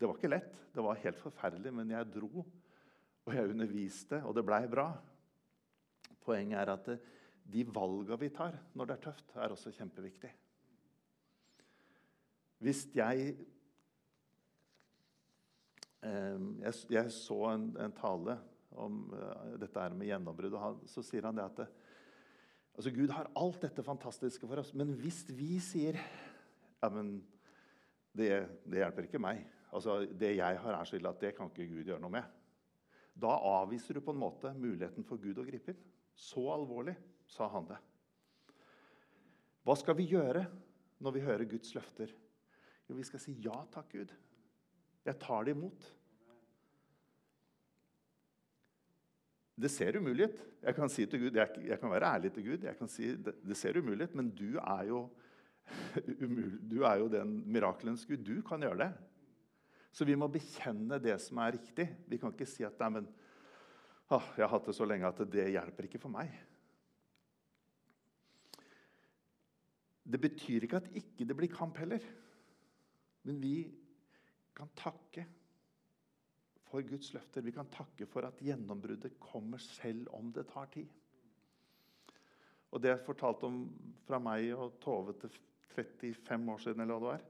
det 0.00 0.08
var 0.08 0.16
ikke 0.16 0.30
lett. 0.32 0.56
Det 0.72 0.84
var 0.84 1.02
helt 1.02 1.20
forferdelig, 1.20 1.74
men 1.76 1.92
jeg 1.92 2.08
dro. 2.14 2.46
Og 3.26 3.34
jeg 3.34 3.52
underviste, 3.52 4.22
og 4.24 4.38
det 4.38 4.46
blei 4.46 4.62
bra. 4.72 4.88
Poenget 6.24 6.62
er 6.62 6.72
at 6.72 6.90
eh, 6.94 7.12
de 7.46 7.68
valga 7.68 8.16
vi 8.18 8.32
tar 8.34 8.56
når 8.74 8.88
det 8.88 8.96
er 8.96 9.04
tøft, 9.10 9.36
er 9.36 9.52
også 9.52 9.74
kjempeviktig. 9.76 10.32
Hvis 12.62 12.86
jeg 12.96 13.34
eh, 16.02 16.46
jeg, 16.62 17.10
så 17.12 17.40
en, 17.52 17.72
tale 17.96 18.38
om 18.76 19.02
uh, 19.12 19.56
dette 19.60 19.80
her 19.80 19.96
med 19.96 20.08
gjennombrudd. 20.10 20.56
Og 20.56 20.86
så 20.90 21.04
sier 21.04 21.28
han 21.28 21.36
det 21.36 21.44
at 21.46 21.66
altså 22.76 22.92
Gud 22.92 23.12
har 23.12 23.30
alt 23.36 23.62
dette 23.64 23.84
fantastiske 23.84 24.48
for 24.48 24.60
oss. 24.62 24.72
Men 24.76 24.94
hvis 25.00 25.24
vi 25.32 25.56
sier 25.64 25.98
ja, 26.00 26.90
men 26.92 27.18
det, 28.16 28.30
det 28.64 28.80
hjelper 28.82 29.08
ikke 29.08 29.22
meg. 29.22 29.44
Altså, 29.76 30.04
Det 30.08 30.36
jeg 30.36 30.60
har, 30.62 30.76
er 30.76 30.88
så 30.88 30.96
ille 30.96 31.10
at 31.10 31.20
det 31.20 31.34
kan 31.36 31.50
ikke 31.50 31.68
Gud 31.72 31.88
gjøre 31.90 32.02
noe 32.02 32.14
med. 32.14 32.24
Da 33.16 33.32
avviser 33.60 33.96
du 33.96 34.04
på 34.04 34.12
en 34.12 34.20
måte 34.20 34.52
muligheten 34.56 35.04
for 35.08 35.20
Gud 35.20 35.40
å 35.40 35.46
gripe 35.46 35.72
inn. 35.72 35.84
Så 36.16 36.44
alvorlig 36.52 36.94
sa 37.28 37.48
han 37.52 37.68
det. 37.68 37.78
Hva 39.66 39.74
skal 39.76 39.96
vi 39.98 40.06
gjøre 40.12 40.44
når 41.02 41.16
vi 41.16 41.24
hører 41.24 41.48
Guds 41.48 41.74
løfter? 41.76 42.12
Jo, 42.86 42.94
vi 42.94 43.06
skal 43.06 43.22
si 43.22 43.34
ja 43.44 43.56
takk, 43.74 43.90
Gud. 43.92 44.12
Jeg 45.06 45.18
tar 45.22 45.46
det 45.46 45.54
imot. 45.56 45.86
Det 49.56 49.70
ser 49.72 49.96
umulig 49.96 50.28
ut. 50.28 50.40
Jeg 50.66 50.76
kan 50.76 50.90
si 50.92 51.06
til 51.08 51.22
Gud, 51.24 51.38
jeg, 51.38 51.60
jeg 51.70 51.78
kan 51.80 51.90
være 51.90 52.12
ærlig 52.18 52.32
til 52.34 52.44
Gud. 52.44 52.64
jeg 52.66 52.76
kan 52.76 52.90
si 52.92 53.14
det, 53.16 53.38
det 53.42 53.56
ser 53.56 53.78
umulig 53.78 54.10
ut, 54.10 54.16
men 54.18 54.30
du 54.30 54.58
er 54.60 54.82
jo 54.90 55.06
du 56.70 56.82
er 56.86 57.00
jo 57.00 57.08
den 57.10 57.40
mirakelens 57.50 58.04
Gud. 58.06 58.22
Du 58.22 58.42
kan 58.46 58.62
gjøre 58.62 58.84
det. 58.84 58.90
Så 59.90 60.04
vi 60.04 60.14
må 60.14 60.28
bekjenne 60.28 61.00
det 61.02 61.16
som 61.24 61.40
er 61.42 61.56
riktig. 61.56 61.88
Vi 62.06 62.18
kan 62.20 62.34
ikke 62.34 62.48
si 62.48 62.66
at 62.66 62.76
Nei, 62.82 62.90
men, 62.98 63.08
ah, 64.12 64.28
jeg 64.36 64.44
har 64.44 64.52
hatt 64.52 64.68
det 64.68 64.76
så 64.76 64.86
lenge 64.86 65.08
at 65.08 65.24
det 65.32 65.48
hjelper 65.54 65.88
ikke 65.88 66.02
for 66.02 66.12
meg. 66.12 66.34
Det 70.06 70.20
betyr 70.22 70.68
ikke 70.68 70.82
at 70.82 70.92
ikke 70.94 71.26
det 71.26 71.38
blir 71.38 71.50
kamp 71.50 71.80
heller. 71.80 72.04
Men 73.26 73.40
vi 73.42 73.56
kan 74.56 74.70
takke 74.78 75.26
for 76.66 76.84
Guds 76.86 77.12
løfter. 77.14 77.42
Vi 77.42 77.54
kan 77.54 77.68
takke 77.72 78.06
for 78.10 78.26
at 78.28 78.38
gjennombruddet 78.42 79.18
kommer 79.22 79.62
selv 79.62 80.08
om 80.14 80.30
det 80.34 80.46
tar 80.52 80.70
tid. 80.74 80.88
Og 82.70 82.82
Det 82.82 82.92
jeg 82.92 83.04
fortalte 83.06 83.48
om 83.48 83.60
fra 84.06 84.18
meg 84.20 84.50
og 84.54 84.78
Tove 84.82 85.14
til 85.20 85.32
35 85.76 86.52
år 86.52 86.62
siden, 86.62 86.82
eller 86.82 86.98
hva 86.98 87.00
det 87.00 87.10
var 87.10 87.24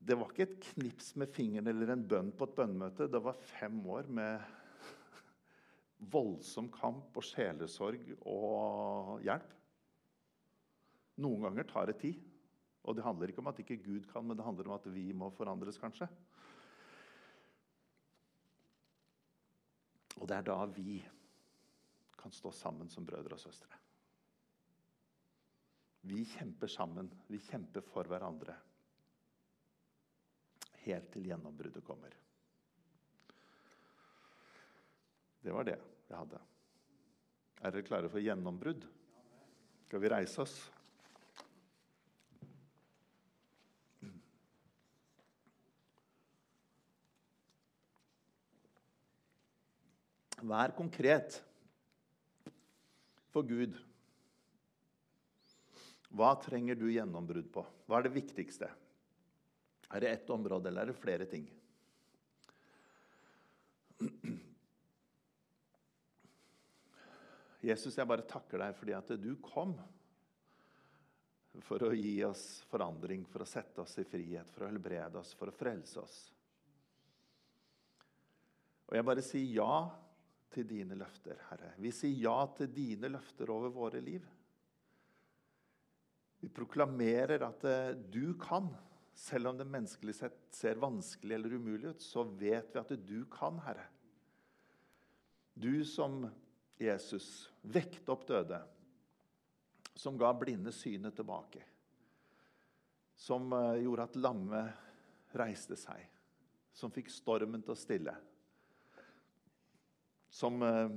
Det 0.00 0.16
var 0.16 0.32
ikke 0.32 0.46
et 0.48 0.68
knips 0.70 1.12
med 1.20 1.32
fingeren 1.34 1.68
eller 1.68 1.92
en 1.92 2.06
bønn 2.08 2.30
på 2.32 2.46
et 2.48 2.56
bønnemøte. 2.56 3.10
Det 3.10 3.20
var 3.22 3.36
fem 3.36 3.80
år 3.86 4.08
med 4.08 4.40
voldsom 6.14 6.70
kamp 6.72 7.16
og 7.16 7.26
sjelesorg 7.26 8.14
og 8.22 9.20
hjelp. 9.26 9.56
Noen 11.20 11.44
ganger 11.44 11.68
tar 11.68 11.90
det 11.90 11.98
tid. 12.00 12.29
Og 12.88 12.96
det 12.96 13.04
handler 13.04 13.28
ikke 13.28 13.42
om 13.42 13.50
at 13.50 13.58
ikke 13.60 13.82
Gud 13.84 14.06
kan, 14.12 14.24
men 14.24 14.36
det 14.36 14.44
handler 14.44 14.70
om 14.70 14.78
at 14.78 14.88
vi 14.94 15.10
må 15.12 15.28
forandres, 15.34 15.78
kanskje. 15.78 16.08
Og 20.20 20.28
det 20.28 20.36
er 20.36 20.48
da 20.48 20.56
vi 20.68 21.00
kan 22.20 22.32
stå 22.32 22.52
sammen 22.52 22.88
som 22.92 23.06
brødre 23.06 23.36
og 23.36 23.40
søstre. 23.40 23.76
Vi 26.08 26.24
kjemper 26.24 26.68
sammen. 26.68 27.10
Vi 27.28 27.38
kjemper 27.44 27.84
for 27.84 28.08
hverandre. 28.08 28.56
Helt 30.86 31.10
til 31.12 31.28
gjennombruddet 31.28 31.84
kommer. 31.84 32.14
Det 35.40 35.52
var 35.52 35.68
det 35.68 35.76
jeg 36.08 36.16
hadde. 36.16 36.40
Er 37.60 37.72
dere 37.72 37.84
klare 37.84 38.08
for 38.12 38.24
gjennombrudd? 38.24 38.86
Skal 39.88 40.00
vi 40.00 40.12
reise 40.12 40.40
oss? 40.44 40.56
Vær 50.40 50.72
konkret 50.76 51.36
for 53.30 53.46
Gud. 53.46 53.76
Hva 56.10 56.32
trenger 56.42 56.78
du 56.78 56.88
gjennombrudd 56.90 57.50
på? 57.54 57.64
Hva 57.86 58.00
er 58.00 58.08
det 58.08 58.16
viktigste? 58.16 58.70
Er 59.90 60.02
det 60.02 60.10
ett 60.10 60.30
område, 60.30 60.70
eller 60.70 60.86
er 60.86 60.92
det 60.92 60.98
flere 60.98 61.26
ting? 61.30 61.46
Jesus, 67.60 67.96
jeg 67.98 68.08
bare 68.08 68.24
takker 68.24 68.62
deg 68.62 68.76
fordi 68.78 68.94
at 68.96 69.10
du 69.20 69.34
kom 69.44 69.74
for 71.66 71.82
å 71.84 71.90
gi 71.92 72.20
oss 72.24 72.62
forandring, 72.70 73.26
for 73.28 73.44
å 73.44 73.48
sette 73.48 73.82
oss 73.82 73.98
i 74.00 74.06
frihet, 74.08 74.48
for 74.54 74.64
å 74.64 74.70
helbrede 74.70 75.18
oss, 75.20 75.34
for 75.36 75.50
å 75.50 75.54
frelse 75.54 76.00
oss. 76.00 76.20
Og 78.88 78.96
jeg 78.96 79.06
bare 79.06 79.22
sier 79.22 79.58
ja 79.60 79.74
til 80.50 80.66
dine 80.68 80.96
løfter, 80.98 81.38
Herre. 81.48 81.72
Vi 81.78 81.92
sier 81.94 82.26
ja 82.26 82.36
til 82.56 82.70
dine 82.74 83.10
løfter 83.12 83.50
over 83.54 83.72
våre 83.74 84.02
liv. 84.02 84.24
Vi 86.40 86.48
proklamerer 86.48 87.44
at 87.46 87.66
eh, 87.68 87.92
du 87.94 88.34
kan. 88.40 88.70
Selv 89.20 89.50
om 89.50 89.58
det 89.58 89.68
menneskelig 89.68 90.14
sett 90.16 90.38
ser 90.56 90.80
vanskelig 90.80 91.36
eller 91.36 91.56
umulig 91.58 91.90
ut, 91.92 92.02
så 92.02 92.24
vet 92.24 92.70
vi 92.72 92.80
at 92.80 92.94
du 93.04 93.18
kan, 93.30 93.58
Herre. 93.66 93.84
Du 95.52 95.84
som 95.84 96.22
Jesus 96.80 97.50
vekte 97.60 98.14
opp 98.14 98.24
døde, 98.28 98.62
som 99.92 100.16
ga 100.16 100.30
blinde 100.32 100.72
synet 100.72 101.18
tilbake, 101.18 101.60
som 103.20 103.52
eh, 103.52 103.82
gjorde 103.84 104.08
at 104.08 104.18
lamme 104.22 104.64
reiste 105.36 105.76
seg, 105.76 106.06
som 106.72 106.90
fikk 106.94 107.12
stormen 107.12 107.60
til 107.62 107.76
å 107.76 107.78
stille 107.78 108.16
som 110.30 110.62
eh, 110.62 110.92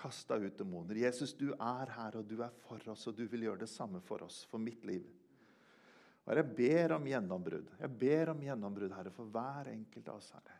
kasta 0.00 0.36
ut 0.36 0.58
demoner. 0.58 1.02
Jesus, 1.02 1.34
du 1.36 1.50
er 1.52 1.90
her, 1.96 2.16
og 2.16 2.28
du 2.28 2.38
er 2.42 2.54
for 2.62 2.92
oss, 2.92 3.06
og 3.10 3.18
du 3.18 3.26
vil 3.28 3.48
gjøre 3.48 3.64
det 3.64 3.70
samme 3.70 4.00
for 4.04 4.24
oss, 4.24 4.44
for 4.48 4.62
mitt 4.62 4.86
liv. 4.88 5.04
Og 6.24 6.36
Jeg 6.36 6.46
ber 6.56 6.94
om 6.94 7.06
gjennombrudd. 7.10 7.72
Jeg 7.80 7.96
ber 7.98 8.32
om 8.32 8.42
gjennombrudd, 8.44 8.94
Herre, 8.94 9.12
for 9.14 9.30
hver 9.34 9.72
enkelt 9.72 10.08
av 10.08 10.20
oss. 10.20 10.30
Herre. 10.36 10.56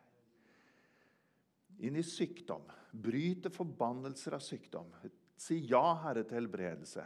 Inn 1.87 1.97
i 1.97 2.03
sykdom. 2.05 2.65
Bryte 2.91 3.49
forbannelser 3.53 4.35
av 4.35 4.43
sykdom. 4.43 4.91
Si 5.39 5.61
ja, 5.69 5.85
Herre, 6.03 6.25
til 6.27 6.41
helbredelse. 6.41 7.05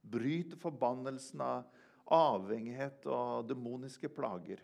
Bryte 0.00 0.56
forbannelsen 0.58 1.44
av 1.44 1.68
avhengighet 2.10 3.04
og 3.06 3.46
demoniske 3.50 4.10
plager. 4.10 4.62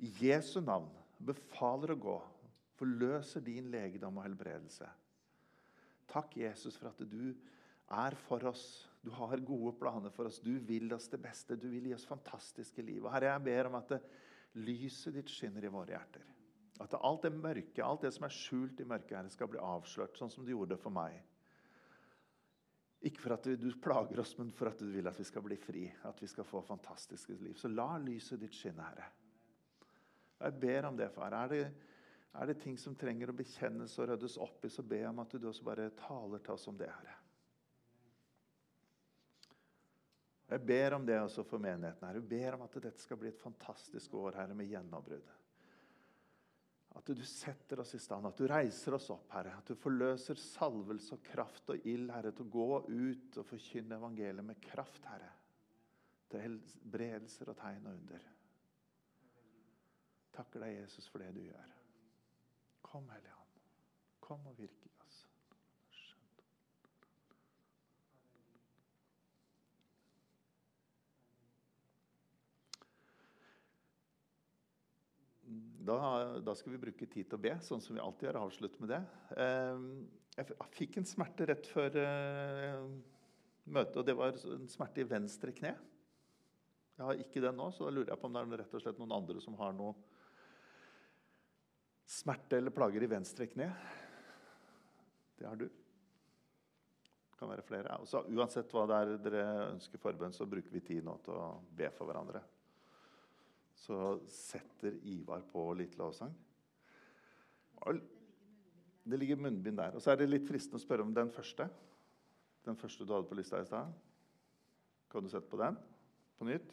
I 0.00 0.12
Jesu 0.22 0.60
navn 0.64 0.88
befaler 1.18 1.92
å 1.94 2.00
gå, 2.00 2.14
forløser 2.78 3.44
din 3.44 3.70
legedom 3.72 4.18
og 4.18 4.26
helbredelse. 4.26 4.88
Takk, 6.10 6.36
Jesus, 6.38 6.76
for 6.78 6.90
at 6.90 7.02
du 7.08 7.34
er 7.94 8.16
for 8.26 8.44
oss. 8.50 8.64
Du 9.04 9.10
har 9.14 9.42
gode 9.44 9.74
planer 9.78 10.12
for 10.14 10.28
oss. 10.30 10.40
Du 10.40 10.54
vil 10.58 10.92
oss 10.94 11.08
det 11.12 11.20
beste. 11.22 11.58
Du 11.60 11.68
vil 11.72 11.90
gi 11.90 11.96
oss 11.96 12.06
fantastiske 12.08 12.82
liv. 12.82 13.04
Og 13.04 13.12
Herre, 13.12 13.34
jeg 13.34 13.46
ber 13.48 13.70
om 13.70 13.78
at 13.80 13.94
det, 13.94 14.00
lyset 14.54 15.16
ditt 15.16 15.30
skinner 15.32 15.66
i 15.66 15.72
våre 15.72 15.96
hjerter. 15.96 16.24
At 16.82 16.96
alt 16.98 17.26
det 17.26 17.34
mørke, 17.34 17.84
alt 17.84 18.02
det 18.06 18.12
som 18.14 18.26
er 18.26 18.34
skjult 18.34 18.80
i 18.82 18.88
mørket, 18.88 19.16
Herre, 19.18 19.32
skal 19.32 19.50
bli 19.50 19.62
avslørt, 19.62 20.18
sånn 20.18 20.32
som 20.32 20.46
du 20.46 20.52
gjorde 20.54 20.74
det 20.74 20.82
for 20.82 20.94
meg. 20.94 21.20
Ikke 23.04 23.20
for 23.20 23.34
at 23.36 23.46
du, 23.60 23.68
plager 23.84 24.22
oss, 24.22 24.32
men 24.38 24.50
for 24.56 24.70
at 24.70 24.80
du 24.80 24.88
vil 24.88 25.06
at 25.10 25.18
vi 25.20 25.26
skal 25.28 25.44
bli 25.44 25.58
fri. 25.60 25.84
At 26.08 26.22
vi 26.22 26.28
skal 26.30 26.46
få 26.48 26.62
fantastiske 26.64 27.36
liv. 27.36 27.56
Så 27.60 27.68
la 27.68 27.92
lyset 28.00 28.40
ditt 28.40 28.56
skinne, 28.56 28.86
Herre. 28.86 29.10
Jeg 30.40 30.56
ber 30.60 30.88
om 30.88 30.96
det, 30.96 31.10
far. 31.12 31.36
Er 31.36 31.52
det, 31.52 31.64
er 32.34 32.50
det 32.50 32.56
ting 32.62 32.78
som 32.80 32.96
trenger 32.98 33.30
å 33.30 33.36
bekjennes 33.36 33.94
og 34.02 34.08
ryddes 34.10 34.38
opp 34.42 34.64
i, 34.66 34.70
så 34.72 34.82
be 34.82 35.04
om 35.06 35.20
at 35.22 35.36
du 35.38 35.46
også 35.46 35.66
bare 35.66 35.92
taler 35.98 36.42
til 36.42 36.56
oss 36.56 36.66
om 36.70 36.78
det, 36.78 36.90
Herre. 36.90 37.20
Jeg 40.50 40.60
ber 40.66 40.96
om 40.96 41.06
det 41.06 41.16
også 41.18 41.44
for 41.46 41.62
menigheten. 41.62 42.04
Herre. 42.04 42.20
Jeg 42.20 42.30
ber 42.30 42.56
om 42.56 42.66
at 42.66 42.76
dette 42.82 43.02
skal 43.02 43.18
bli 43.18 43.30
et 43.30 43.40
fantastisk 43.40 44.14
år 44.18 44.36
Herre, 44.38 44.56
med 44.58 44.68
gjennombrudd. 44.70 45.30
At 46.94 47.10
du 47.10 47.22
setter 47.26 47.80
oss 47.82 47.94
i 47.96 47.98
stand, 48.02 48.26
at 48.28 48.38
du 48.38 48.46
reiser 48.50 48.94
oss 48.94 49.08
opp, 49.10 49.26
Herre. 49.34 49.56
At 49.58 49.70
du 49.70 49.78
forløser 49.78 50.38
salvelse 50.38 51.16
og 51.16 51.24
kraft 51.26 51.72
og 51.74 51.88
ild, 51.90 52.10
Herre, 52.14 52.34
til 52.34 52.46
å 52.46 52.54
gå 52.54 52.68
ut 52.90 53.40
og 53.40 53.48
forkynne 53.48 53.98
evangeliet 53.98 54.46
med 54.46 54.60
kraft, 54.62 55.06
Herre. 55.10 55.32
Til 56.30 56.44
helbredelser 56.44 57.50
og 57.50 57.58
tegn 57.58 57.88
og 57.90 57.96
under. 57.96 58.28
Takker 60.34 60.66
deg, 60.66 60.80
Jesus, 60.82 61.08
for 61.10 61.22
det 61.22 61.32
du 61.34 61.42
gjør. 61.46 61.73
Kom, 62.94 63.08
Hellige 63.10 63.34
Ånd. 63.34 63.62
Kom 64.22 64.44
og 64.46 64.54
virk 64.54 64.84
i 64.86 64.90
oss. 65.02 65.16
Da, 75.82 75.98
da, 76.38 76.54
skal 76.54 76.76
vi 76.76 76.78
bruke 76.86 77.10
tid 77.10 77.26
til 77.26 77.34
å 77.34 77.42
be, 77.42 77.56
sånn 77.66 77.82
som 77.82 77.98
vi 77.98 78.04
alltid 78.04 78.28
gjør. 78.28 78.40
Avslutte 78.44 78.86
med 78.86 78.94
det. 78.94 79.02
Ehm, 79.42 79.90
jeg 80.38 80.54
fikk 80.78 81.02
en 81.02 81.10
smerte 81.16 81.50
rett 81.50 81.66
før 81.74 81.98
eh, 81.98 82.78
møtet, 83.74 83.98
og 84.04 84.06
det 84.06 84.14
var 84.22 84.38
en 84.54 84.70
smerte 84.70 85.02
i 85.02 85.10
venstre 85.16 85.50
kne. 85.50 85.74
Jeg 86.94 87.08
har 87.10 87.26
ikke 87.26 87.42
den 87.42 87.58
nå, 87.58 87.72
så 87.74 87.88
da 87.88 87.96
lurer 87.98 88.14
jeg 88.14 88.22
på 88.22 88.30
om 88.30 88.38
det 88.38 88.46
er 88.46 88.60
rett 88.62 88.78
og 88.78 88.86
slett 88.86 89.02
noen 89.02 89.18
andre 89.18 89.42
som 89.42 89.58
har 89.58 89.74
noe 89.74 90.13
smerte 92.06 92.58
eller 92.58 92.74
plager 92.74 93.04
i 93.04 93.10
venstre 93.10 93.48
kne. 93.50 93.68
Det 95.38 95.46
har 95.48 95.58
du. 95.58 95.66
Det 95.68 97.38
kan 97.38 97.50
være 97.50 97.66
flere. 97.66 98.00
Også, 98.04 98.26
uansett 98.30 98.72
hva 98.72 98.86
det 98.90 98.98
er 98.98 99.14
dere 99.24 99.46
ønsker 99.72 100.02
forbønn, 100.02 100.34
så 100.36 100.46
bruker 100.48 100.72
vi 100.74 100.84
tid 100.84 101.06
nå 101.06 101.16
til 101.24 101.38
å 101.38 101.48
be 101.74 101.90
for 101.94 102.10
hverandre 102.10 102.44
så 103.84 104.18
setter 104.30 104.96
Ivar 105.02 105.42
på 105.52 105.66
litt 105.76 105.96
lovsang. 105.98 106.32
Det 109.04 109.18
ligger 109.20 109.42
munnbind 109.44 109.76
der. 109.76 109.96
Og 109.96 110.02
så 110.02 110.14
er 110.14 110.22
det 110.22 110.30
litt 110.30 110.46
fristende 110.48 110.80
å 110.80 110.84
spørre 110.84 111.04
om 111.04 111.12
den 111.14 111.32
første. 111.34 111.66
Den 112.64 112.78
første 112.80 113.04
du 113.04 113.12
hadde 113.12 113.28
på 113.28 113.36
lista 113.36 113.60
i 113.60 113.68
stad. 113.68 113.92
Kan 115.12 115.26
du 115.26 115.28
sette 115.32 115.50
på 115.50 115.60
den 115.60 115.76
på 116.38 116.48
nytt? 116.48 116.72